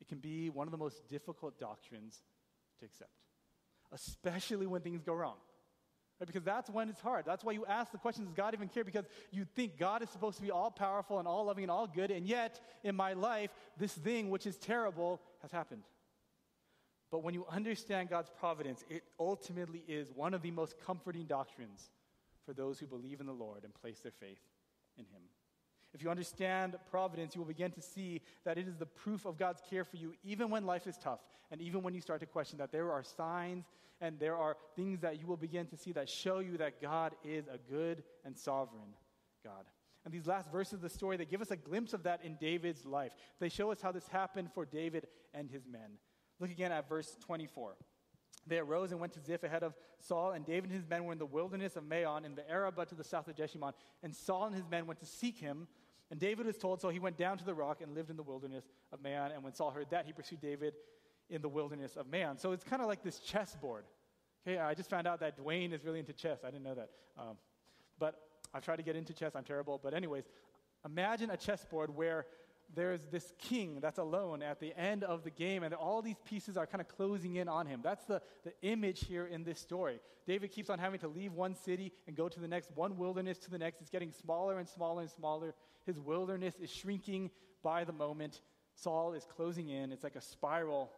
[0.00, 2.22] It can be one of the most difficult doctrines
[2.78, 3.10] to accept,
[3.92, 5.36] especially when things go wrong.
[6.20, 6.26] Right?
[6.26, 7.24] Because that's when it's hard.
[7.24, 8.84] That's why you ask the question, does God even care?
[8.84, 11.86] Because you think God is supposed to be all powerful and all loving and all
[11.86, 15.82] good, and yet in my life, this thing which is terrible has happened.
[17.10, 21.90] But when you understand God's providence, it ultimately is one of the most comforting doctrines
[22.44, 24.40] for those who believe in the Lord and place their faith
[24.98, 25.22] in Him.
[25.94, 29.38] If you understand providence, you will begin to see that it is the proof of
[29.38, 31.20] God's care for you, even when life is tough,
[31.50, 33.64] and even when you start to question that there are signs
[34.00, 37.14] and there are things that you will begin to see that show you that God
[37.24, 38.94] is a good and sovereign
[39.44, 39.64] God.
[40.04, 42.36] And these last verses of the story, they give us a glimpse of that in
[42.40, 43.12] David's life.
[43.40, 45.98] They show us how this happened for David and his men.
[46.38, 47.74] Look again at verse 24.
[48.46, 51.12] They arose and went to Ziph ahead of Saul, and David and his men were
[51.12, 53.72] in the wilderness of Maon in the Arabah to the south of Jeshimon.
[54.02, 55.68] And Saul and his men went to seek him,
[56.10, 58.22] and David was told, so he went down to the rock and lived in the
[58.22, 59.30] wilderness of Maon.
[59.32, 60.74] And when Saul heard that, he pursued David
[61.28, 62.38] in the wilderness of Maon.
[62.38, 63.84] So it's kind of like this chessboard.
[64.46, 66.38] Okay, I just found out that Dwayne is really into chess.
[66.44, 66.90] I didn't know that.
[67.18, 67.36] Um,
[67.98, 68.14] but
[68.54, 69.36] I've tried to get into chess.
[69.36, 69.78] I'm terrible.
[69.82, 70.24] But, anyways,
[70.86, 72.24] imagine a chessboard where
[72.74, 76.56] there's this king that's alone at the end of the game, and all these pieces
[76.56, 77.80] are kind of closing in on him.
[77.82, 80.00] That's the, the image here in this story.
[80.26, 83.38] David keeps on having to leave one city and go to the next, one wilderness
[83.38, 83.80] to the next.
[83.80, 85.54] It's getting smaller and smaller and smaller.
[85.86, 87.30] His wilderness is shrinking
[87.62, 88.42] by the moment.
[88.74, 89.90] Saul is closing in.
[89.90, 90.92] It's like a spiral.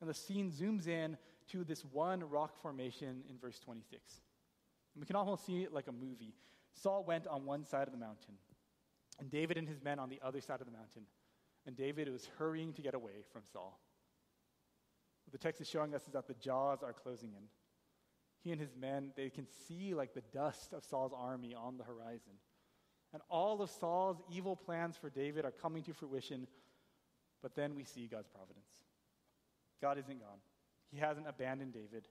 [0.00, 1.16] And the scene zooms in
[1.52, 4.20] to this one rock formation in verse 26.
[4.94, 6.34] And we can almost see it like a movie.
[6.74, 8.34] Saul went on one side of the mountain
[9.18, 11.02] and David and his men on the other side of the mountain.
[11.66, 13.80] And David was hurrying to get away from Saul.
[15.24, 17.44] What the text is showing us is that the jaws are closing in.
[18.42, 21.84] He and his men, they can see like the dust of Saul's army on the
[21.84, 22.32] horizon.
[23.12, 26.46] And all of Saul's evil plans for David are coming to fruition.
[27.42, 28.70] But then we see God's providence.
[29.80, 30.38] God isn't gone,
[30.90, 32.08] He hasn't abandoned David.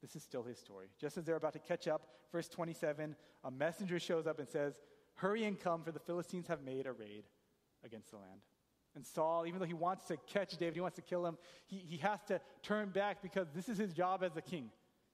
[0.00, 0.86] This is still his story.
[1.00, 4.74] Just as they're about to catch up, verse 27, a messenger shows up and says,
[5.18, 7.24] Hurry and come, for the Philistines have made a raid
[7.84, 8.40] against the land.
[8.94, 11.78] And Saul, even though he wants to catch David, he wants to kill him, he,
[11.78, 14.70] he has to turn back because this is his job as a king.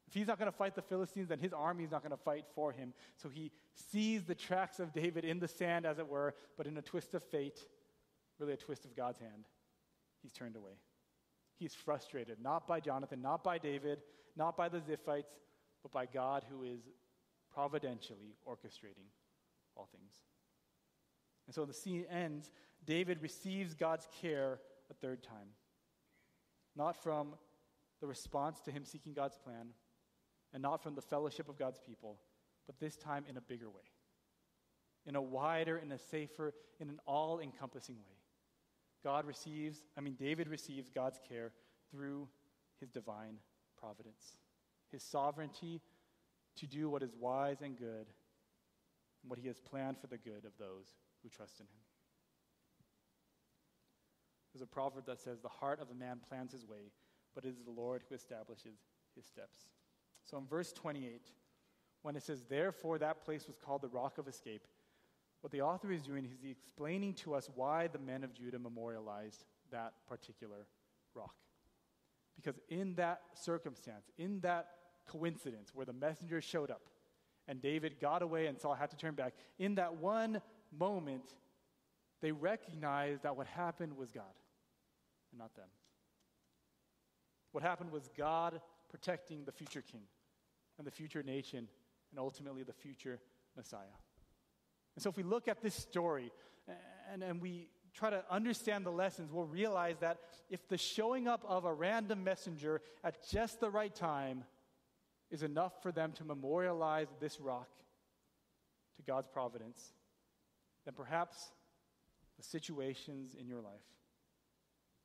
[0.07, 2.23] If he's not going to fight the Philistines, then his army is not going to
[2.23, 2.93] fight for him.
[3.17, 6.77] So he sees the tracks of David in the sand, as it were, but in
[6.77, 7.61] a twist of fate,
[8.39, 9.47] really a twist of God's hand,
[10.23, 10.73] he's turned away.
[11.57, 14.03] He's frustrated, not by Jonathan, not by David,
[14.37, 15.33] not by the Ziphites,
[15.83, 16.81] but by God who is
[17.55, 19.09] providentially orchestrating
[19.77, 20.15] all things.
[21.47, 22.51] And so the scene ends.
[22.85, 24.61] David receives God's care
[24.91, 25.49] a third time.
[26.77, 27.35] Not from
[28.01, 29.69] the response to him seeking God's plan,
[30.53, 32.19] and not from the fellowship of God's people,
[32.67, 33.83] but this time in a bigger way,
[35.07, 38.17] in a wider, in a safer, in an all encompassing way.
[39.03, 41.53] God receives, I mean, David receives God's care
[41.91, 42.29] through
[42.81, 43.37] his divine
[43.79, 44.39] providence,
[44.91, 45.81] his sovereignty
[46.57, 48.07] to do what is wise and good,
[49.25, 51.81] and what he has planned for the good of those who trust in him.
[54.53, 56.93] There's a proverb that says, The heart of a man plans his way,
[57.35, 58.77] but it is the Lord who establishes
[59.17, 59.67] his steps.
[60.25, 61.23] So in verse 28,
[62.03, 64.67] when it says, Therefore that place was called the rock of escape,
[65.41, 68.59] what the author is doing is he's explaining to us why the men of Judah
[68.59, 70.67] memorialized that particular
[71.15, 71.35] rock.
[72.37, 74.69] Because in that circumstance, in that
[75.07, 76.83] coincidence where the messenger showed up
[77.49, 80.41] and David got away and Saul had to turn back, in that one
[80.77, 81.35] moment,
[82.21, 84.25] they recognized that what happened was God
[85.31, 85.69] and not them.
[87.53, 90.03] What happened was God protecting the future king
[90.79, 91.69] and the future nation
[92.11, 93.21] and ultimately the future
[93.57, 93.81] Messiah.
[94.97, 96.33] And so, if we look at this story
[97.13, 100.19] and, and we try to understand the lessons, we'll realize that
[100.51, 104.45] if the showing up of a random messenger at just the right time
[105.31, 107.69] is enough for them to memorialize this rock
[108.97, 109.93] to God's providence,
[110.85, 111.53] then perhaps
[112.37, 113.73] the situations in your life,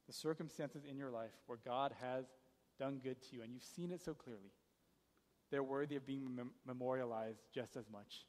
[0.08, 2.26] the circumstances in your life where God has
[2.80, 4.52] done good to you and you've seen it so clearly,
[5.52, 8.26] they're worthy of being mem- memorialized just as much.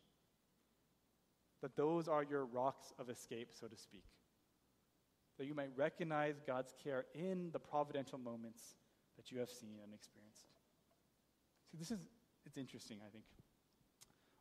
[1.62, 4.05] That those are your rocks of escape, so to speak.
[5.38, 8.62] That you might recognize God's care in the providential moments
[9.16, 10.49] that you have seen and experienced.
[11.70, 12.00] See, this is,
[12.46, 13.24] it's interesting, I think.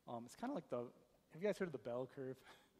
[0.07, 2.37] Um, it's kind of like the, have you guys heard of the bell curve?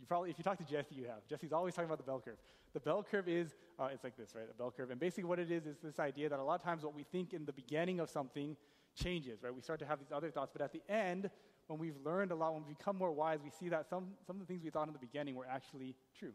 [0.00, 1.26] you probably, if you talk to Jesse, you have.
[1.28, 2.36] Jesse's always talking about the bell curve.
[2.74, 4.44] The bell curve is, uh, it's like this, right?
[4.48, 4.90] A bell curve.
[4.90, 7.02] And basically what it is, is this idea that a lot of times what we
[7.02, 8.56] think in the beginning of something
[8.94, 9.54] changes, right?
[9.54, 11.30] We start to have these other thoughts, but at the end,
[11.66, 14.36] when we've learned a lot, when we become more wise, we see that some, some
[14.36, 16.32] of the things we thought in the beginning were actually true.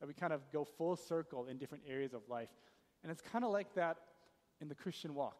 [0.00, 2.48] That we kind of go full circle in different areas of life.
[3.02, 3.98] And it's kind of like that
[4.60, 5.36] in the Christian walk.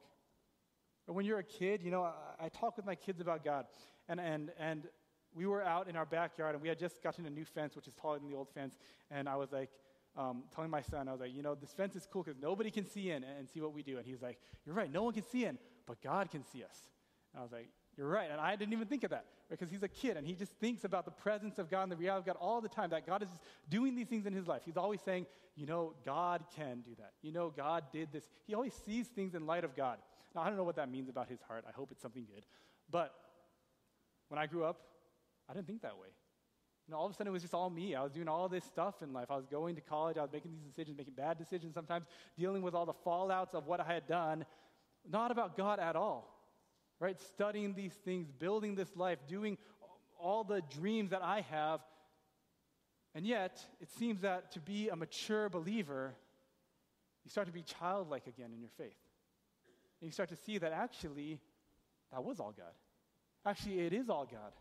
[1.06, 3.66] When you're a kid, you know, I, I talk with my kids about God,
[4.08, 4.84] and, and, and
[5.34, 7.86] we were out in our backyard, and we had just gotten a new fence, which
[7.86, 8.78] is taller than the old fence,
[9.10, 9.70] and I was like,
[10.16, 12.70] um, telling my son, I was like, you know, this fence is cool because nobody
[12.70, 13.98] can see in and see what we do.
[13.98, 16.78] And he's like, you're right, no one can see in, but God can see us.
[17.32, 18.28] And I was like, you're right.
[18.30, 20.84] And I didn't even think of that because he's a kid and he just thinks
[20.84, 23.22] about the presence of God and the reality of God all the time, that God
[23.22, 23.28] is
[23.68, 24.62] doing these things in his life.
[24.64, 25.26] He's always saying,
[25.56, 27.12] you know, God can do that.
[27.22, 28.24] You know, God did this.
[28.46, 29.98] He always sees things in light of God.
[30.34, 31.64] Now, I don't know what that means about his heart.
[31.68, 32.44] I hope it's something good.
[32.90, 33.14] But
[34.28, 34.80] when I grew up,
[35.48, 36.08] I didn't think that way.
[36.86, 37.94] You know, all of a sudden it was just all me.
[37.94, 39.30] I was doing all this stuff in life.
[39.30, 40.18] I was going to college.
[40.18, 42.04] I was making these decisions, making bad decisions sometimes,
[42.38, 44.44] dealing with all the fallouts of what I had done.
[45.08, 46.34] Not about God at all
[47.00, 47.20] right?
[47.20, 49.58] Studying these things, building this life, doing
[50.18, 51.80] all the dreams that I have.
[53.14, 56.14] And yet, it seems that to be a mature believer,
[57.24, 58.96] you start to be childlike again in your faith.
[60.04, 61.40] You start to see that actually,
[62.12, 62.72] that was all God.
[63.46, 64.52] Actually, it is all God.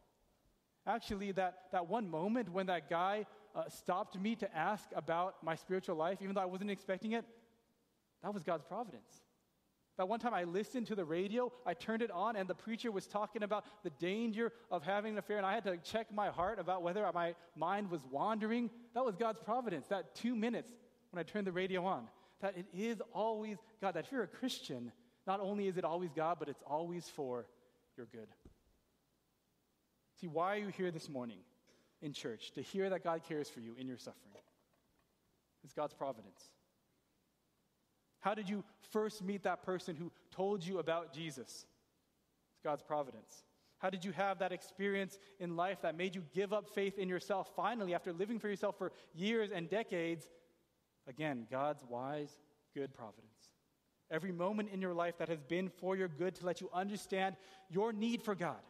[0.88, 3.26] Actually, that, that one moment when that guy
[3.56, 7.26] uh, stopped me to ask about my spiritual life, even though I wasn't expecting it,
[8.22, 9.22] that was God's providence.
[9.98, 12.92] That one time I listened to the radio, I turned it on, and the preacher
[12.92, 16.30] was talking about the danger of having an affair, and I had to check my
[16.30, 18.72] heart about whether my mind was wandering.
[18.96, 20.72] That was God's providence, that two minutes
[21.12, 22.08] when I turned the radio on.
[22.42, 23.94] That it is always God.
[23.94, 24.92] That if you're a Christian,
[25.26, 27.46] not only is it always God, but it's always for
[27.98, 28.28] your good.
[30.20, 31.40] See, why are you here this morning
[32.02, 32.52] in church?
[32.56, 34.34] To hear that God cares for you in your suffering.
[35.64, 36.50] It's God's providence.
[38.20, 41.66] How did you first meet that person who told you about Jesus?
[42.54, 43.44] It's God's providence.
[43.80, 47.10] How did you have that experience in life that made you give up faith in
[47.10, 50.26] yourself finally after living for yourself for years and decades?
[51.06, 52.30] Again, God's wise,
[52.74, 53.33] good providence.
[54.12, 57.36] Every moment in your life that has been for your good to let you understand
[57.70, 58.62] your need for God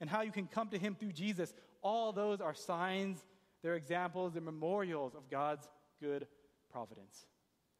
[0.00, 3.24] and how you can come to Him through Jesus, all those are signs,
[3.62, 5.68] they're examples, they're memorials of God's
[6.00, 6.26] good
[6.70, 7.26] providence.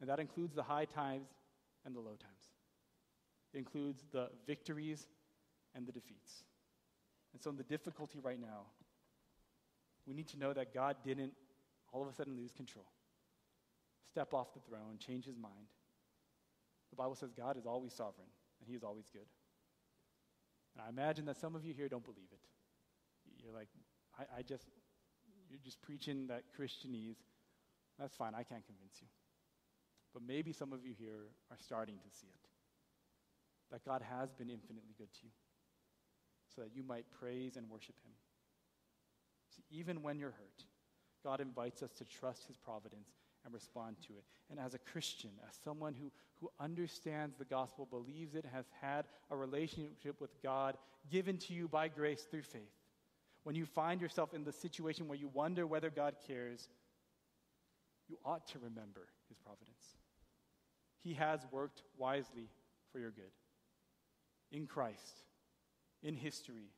[0.00, 1.28] And that includes the high times
[1.84, 2.50] and the low times.
[3.54, 5.06] It includes the victories
[5.74, 6.44] and the defeats.
[7.32, 8.66] And so, in the difficulty right now,
[10.06, 11.32] we need to know that God didn't
[11.92, 12.86] all of a sudden lose control,
[14.10, 15.68] step off the throne, change his mind.
[16.92, 18.28] The Bible says God is always sovereign
[18.60, 19.26] and he is always good.
[20.76, 22.38] And I imagine that some of you here don't believe it.
[23.42, 23.68] You're like,
[24.18, 24.68] I, I just,
[25.48, 27.16] you're just preaching that Christianese.
[27.98, 29.08] That's fine, I can't convince you.
[30.12, 32.48] But maybe some of you here are starting to see it.
[33.70, 35.32] That God has been infinitely good to you
[36.54, 38.12] so that you might praise and worship him.
[39.56, 40.64] See, even when you're hurt,
[41.24, 43.08] God invites us to trust his providence
[43.44, 44.24] and respond to it.
[44.50, 49.06] And as a Christian, as someone who, who understands the gospel, believes it, has had
[49.30, 50.76] a relationship with God
[51.10, 52.62] given to you by grace through faith,
[53.44, 56.68] when you find yourself in the situation where you wonder whether God cares,
[58.08, 59.96] you ought to remember his providence.
[61.02, 62.48] He has worked wisely
[62.92, 63.32] for your good.
[64.52, 65.22] In Christ,
[66.02, 66.70] in history,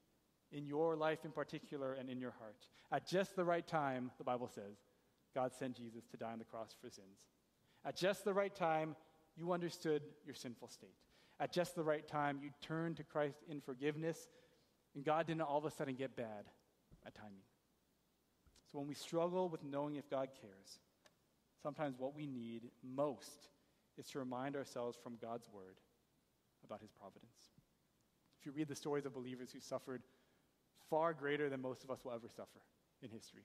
[0.53, 2.69] in your life in particular, and in your heart.
[2.93, 4.77] At just the right time, the Bible says,
[5.35, 7.19] God sent Jesus to die on the cross for sins.
[7.85, 8.97] At just the right time,
[9.37, 10.95] you understood your sinful state.
[11.41, 14.29] At just the right time, you turned to Christ in forgiveness,
[14.95, 16.45] and God didn't all of a sudden get bad
[17.05, 17.43] at timing.
[18.71, 20.79] So when we struggle with knowing if God cares,
[21.63, 23.49] sometimes what we need most
[23.99, 25.77] is to remind ourselves from God's word
[26.65, 27.51] about his providence.
[28.39, 30.03] If you read the stories of believers who suffered
[30.91, 32.61] far greater than most of us will ever suffer
[33.03, 33.43] in history,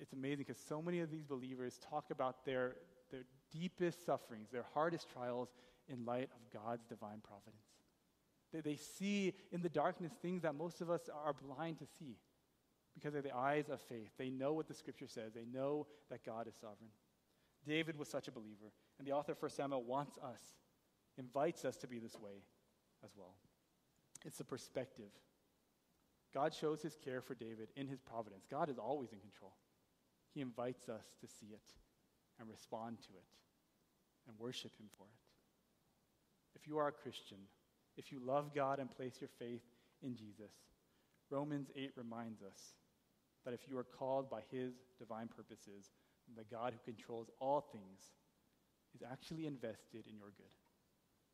[0.00, 2.76] it's amazing because so many of these believers talk about their,
[3.10, 3.22] their
[3.52, 5.48] deepest sufferings, their hardest trials,
[5.88, 7.64] in light of God's divine providence.
[8.52, 12.16] They, they see in the darkness things that most of us are blind to see
[12.94, 14.10] because of the eyes of faith.
[14.18, 16.90] They know what the scripture says, they know that God is sovereign.
[17.66, 20.40] David was such a believer, and the author of 1 Samuel wants us,
[21.18, 22.42] invites us to be this way
[23.04, 23.34] as well.
[24.24, 25.10] It's the perspective.
[26.32, 28.46] God shows his care for David in his providence.
[28.50, 29.54] God is always in control.
[30.34, 31.72] He invites us to see it
[32.38, 33.30] and respond to it
[34.26, 36.60] and worship him for it.
[36.60, 37.38] If you are a Christian,
[37.96, 39.62] if you love God and place your faith
[40.02, 40.52] in Jesus,
[41.30, 42.74] Romans 8 reminds us
[43.44, 45.90] that if you are called by his divine purposes,
[46.36, 48.00] the God who controls all things
[48.94, 50.52] is actually invested in your good.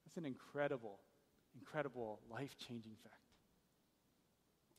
[0.05, 0.99] That's an incredible
[1.55, 3.15] incredible, life changing fact.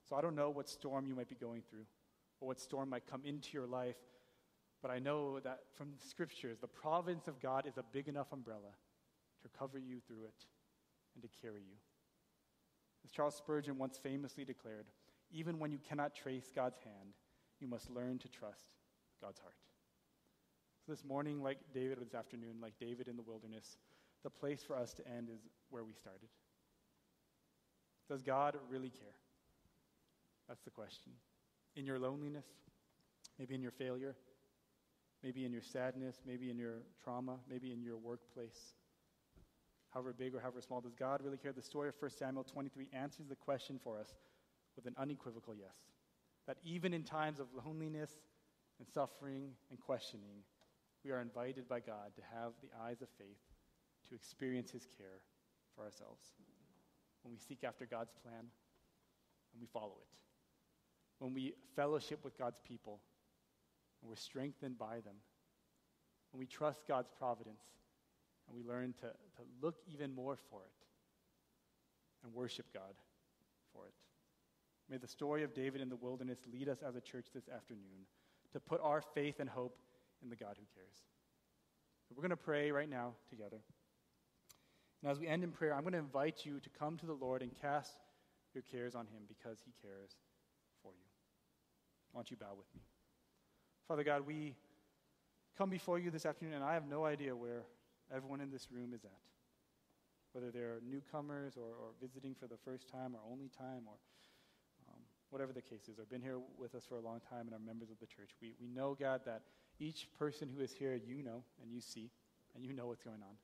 [0.07, 1.85] So I don't know what storm you might be going through
[2.39, 3.95] or what storm might come into your life,
[4.81, 8.31] but I know that from the scriptures, the providence of God is a big enough
[8.31, 8.75] umbrella
[9.41, 10.45] to cover you through it
[11.15, 11.77] and to carry you.
[13.03, 14.85] As Charles Spurgeon once famously declared,
[15.31, 17.13] even when you cannot trace God's hand,
[17.59, 18.75] you must learn to trust
[19.21, 19.55] God's heart.
[20.85, 23.77] So this morning, like David, this afternoon, like David in the wilderness,
[24.23, 26.29] the place for us to end is where we started.
[28.07, 29.15] Does God really care?
[30.47, 31.11] That's the question.
[31.75, 32.45] In your loneliness,
[33.37, 34.15] maybe in your failure,
[35.23, 38.75] maybe in your sadness, maybe in your trauma, maybe in your workplace,
[39.93, 41.51] however big or however small, does God really care?
[41.51, 44.13] The story of 1 Samuel 23 answers the question for us
[44.75, 45.75] with an unequivocal yes.
[46.47, 48.11] That even in times of loneliness
[48.79, 50.43] and suffering and questioning,
[51.03, 53.39] we are invited by God to have the eyes of faith
[54.09, 55.21] to experience His care
[55.75, 56.33] for ourselves
[57.23, 60.24] when we seek after God's plan and we follow it.
[61.19, 62.99] When we fellowship with God's people
[64.01, 65.15] and we're strengthened by them.
[66.31, 67.63] When we trust God's providence
[68.47, 70.85] and we learn to, to look even more for it
[72.23, 72.93] and worship God
[73.73, 73.93] for it.
[74.89, 78.05] May the story of David in the wilderness lead us as a church this afternoon
[78.53, 79.77] to put our faith and hope
[80.21, 80.97] in the God who cares.
[82.07, 83.57] So we're going to pray right now together.
[85.01, 87.13] And as we end in prayer, I'm going to invite you to come to the
[87.13, 87.93] Lord and cast
[88.53, 90.15] your cares on him because he cares.
[92.15, 92.79] Why don't you bow with me?
[93.89, 94.55] Father God, we
[95.57, 97.63] come before you this afternoon, and I have no idea where
[98.09, 99.11] everyone in this room is at.
[100.31, 103.95] Whether they're newcomers or, or visiting for the first time or only time or
[104.87, 107.53] um, whatever the case is, or been here with us for a long time and
[107.53, 108.29] are members of the church.
[108.41, 109.41] We, we know, God, that
[109.77, 112.11] each person who is here, you know and you see,
[112.55, 113.35] and you know what's going on.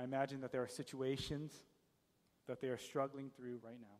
[0.00, 1.52] I imagine that there are situations
[2.46, 3.98] that they are struggling through right now.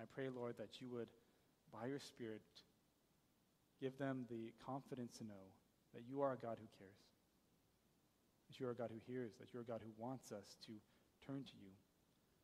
[0.00, 1.08] I pray, Lord, that you would,
[1.72, 2.42] by your Spirit,
[3.80, 5.52] give them the confidence to know
[5.94, 7.02] that you are a God who cares,
[8.48, 10.72] that you are a God who hears, that you're a God who wants us to
[11.26, 11.70] turn to you.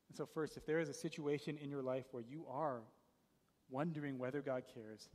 [0.09, 2.81] And so, first, if there is a situation in your life where you are
[3.71, 5.09] wondering whether God cares,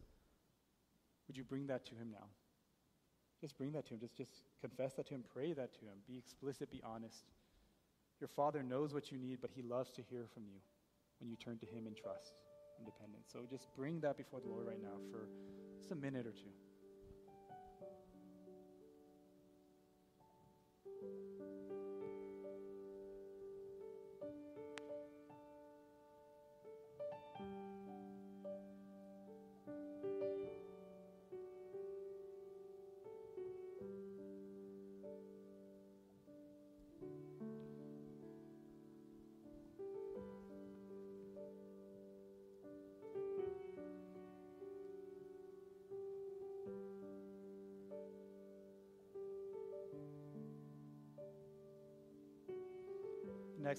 [1.27, 2.25] would you bring that to Him now?
[3.41, 3.99] Just bring that to Him.
[3.99, 4.31] Just, just
[4.61, 5.23] confess that to Him.
[5.33, 5.97] Pray that to Him.
[6.07, 6.71] Be explicit.
[6.71, 7.25] Be honest.
[8.19, 10.59] Your Father knows what you need, but He loves to hear from you
[11.23, 12.35] when you turn to Him in trust
[12.77, 13.31] and dependence.
[13.31, 15.31] So just bring that before the Lord right now for
[15.79, 16.51] just a minute or two.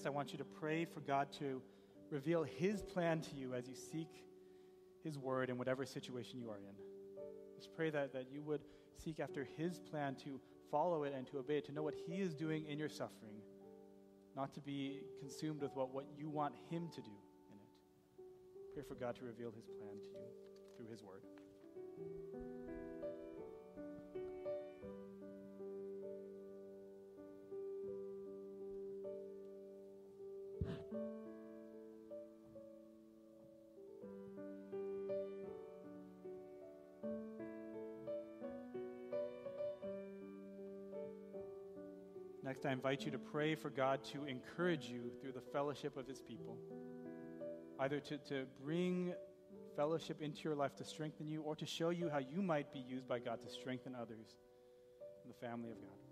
[0.05, 1.61] I want you to pray for God to
[2.09, 4.09] reveal His plan to you as you seek
[5.03, 6.75] His word in whatever situation you are in.
[7.55, 8.61] Just pray that, that you would
[9.03, 10.39] seek after His plan to
[10.69, 13.41] follow it and to obey it, to know what He is doing in your suffering,
[14.35, 17.11] not to be consumed with what, what you want Him to do
[17.49, 18.73] in it.
[18.73, 20.25] Pray for God to reveal His plan to you
[20.77, 21.21] through His word.
[42.43, 46.07] Next, I invite you to pray for God to encourage you through the fellowship of
[46.07, 46.57] His people,
[47.79, 49.13] either to, to bring
[49.75, 52.79] fellowship into your life to strengthen you or to show you how you might be
[52.79, 54.37] used by God to strengthen others
[55.23, 56.04] in the family of God.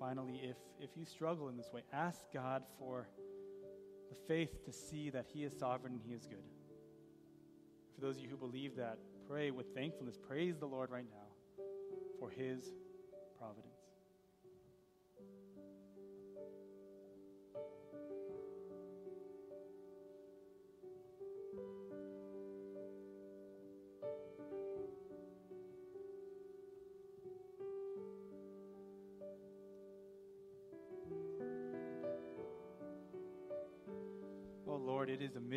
[0.00, 3.06] Finally, if, if you struggle in this way, ask God for
[4.08, 6.42] the faith to see that He is sovereign and He is good.
[7.94, 8.98] For those of you who believe that,
[9.28, 10.16] pray with thankfulness.
[10.16, 11.64] Praise the Lord right now
[12.18, 12.72] for His
[13.38, 13.69] providence.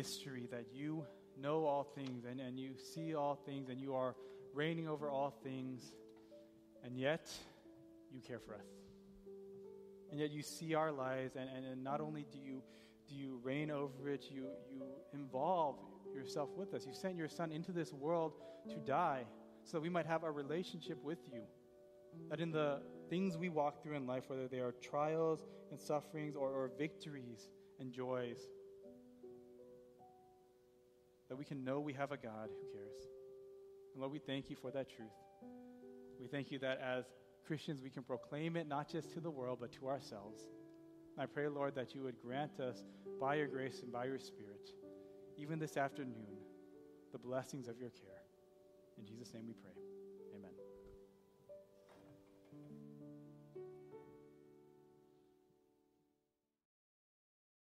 [0.04, 1.02] Mystery that you
[1.40, 4.14] know all things and, and you see all things and you are
[4.52, 5.94] reigning over all things,
[6.84, 7.32] and yet
[8.12, 8.66] you care for us.
[10.10, 12.62] And yet you see our lives, and, and, and not only do you,
[13.08, 14.82] do you reign over it, you, you
[15.14, 15.76] involve
[16.14, 16.86] yourself with us.
[16.86, 18.34] You sent your son into this world
[18.68, 19.24] to die
[19.64, 21.40] so that we might have a relationship with you.
[22.28, 26.36] That in the things we walk through in life, whether they are trials and sufferings
[26.36, 27.48] or, or victories
[27.80, 28.46] and joys,
[31.34, 33.08] that we can know we have a God who cares.
[33.92, 35.08] And Lord, we thank you for that truth.
[36.20, 37.06] We thank you that as
[37.44, 40.42] Christians we can proclaim it not just to the world, but to ourselves.
[41.16, 42.84] And I pray, Lord, that you would grant us
[43.20, 44.70] by your grace and by your Spirit,
[45.36, 46.38] even this afternoon,
[47.10, 48.22] the blessings of your care.
[48.96, 49.93] In Jesus' name we pray.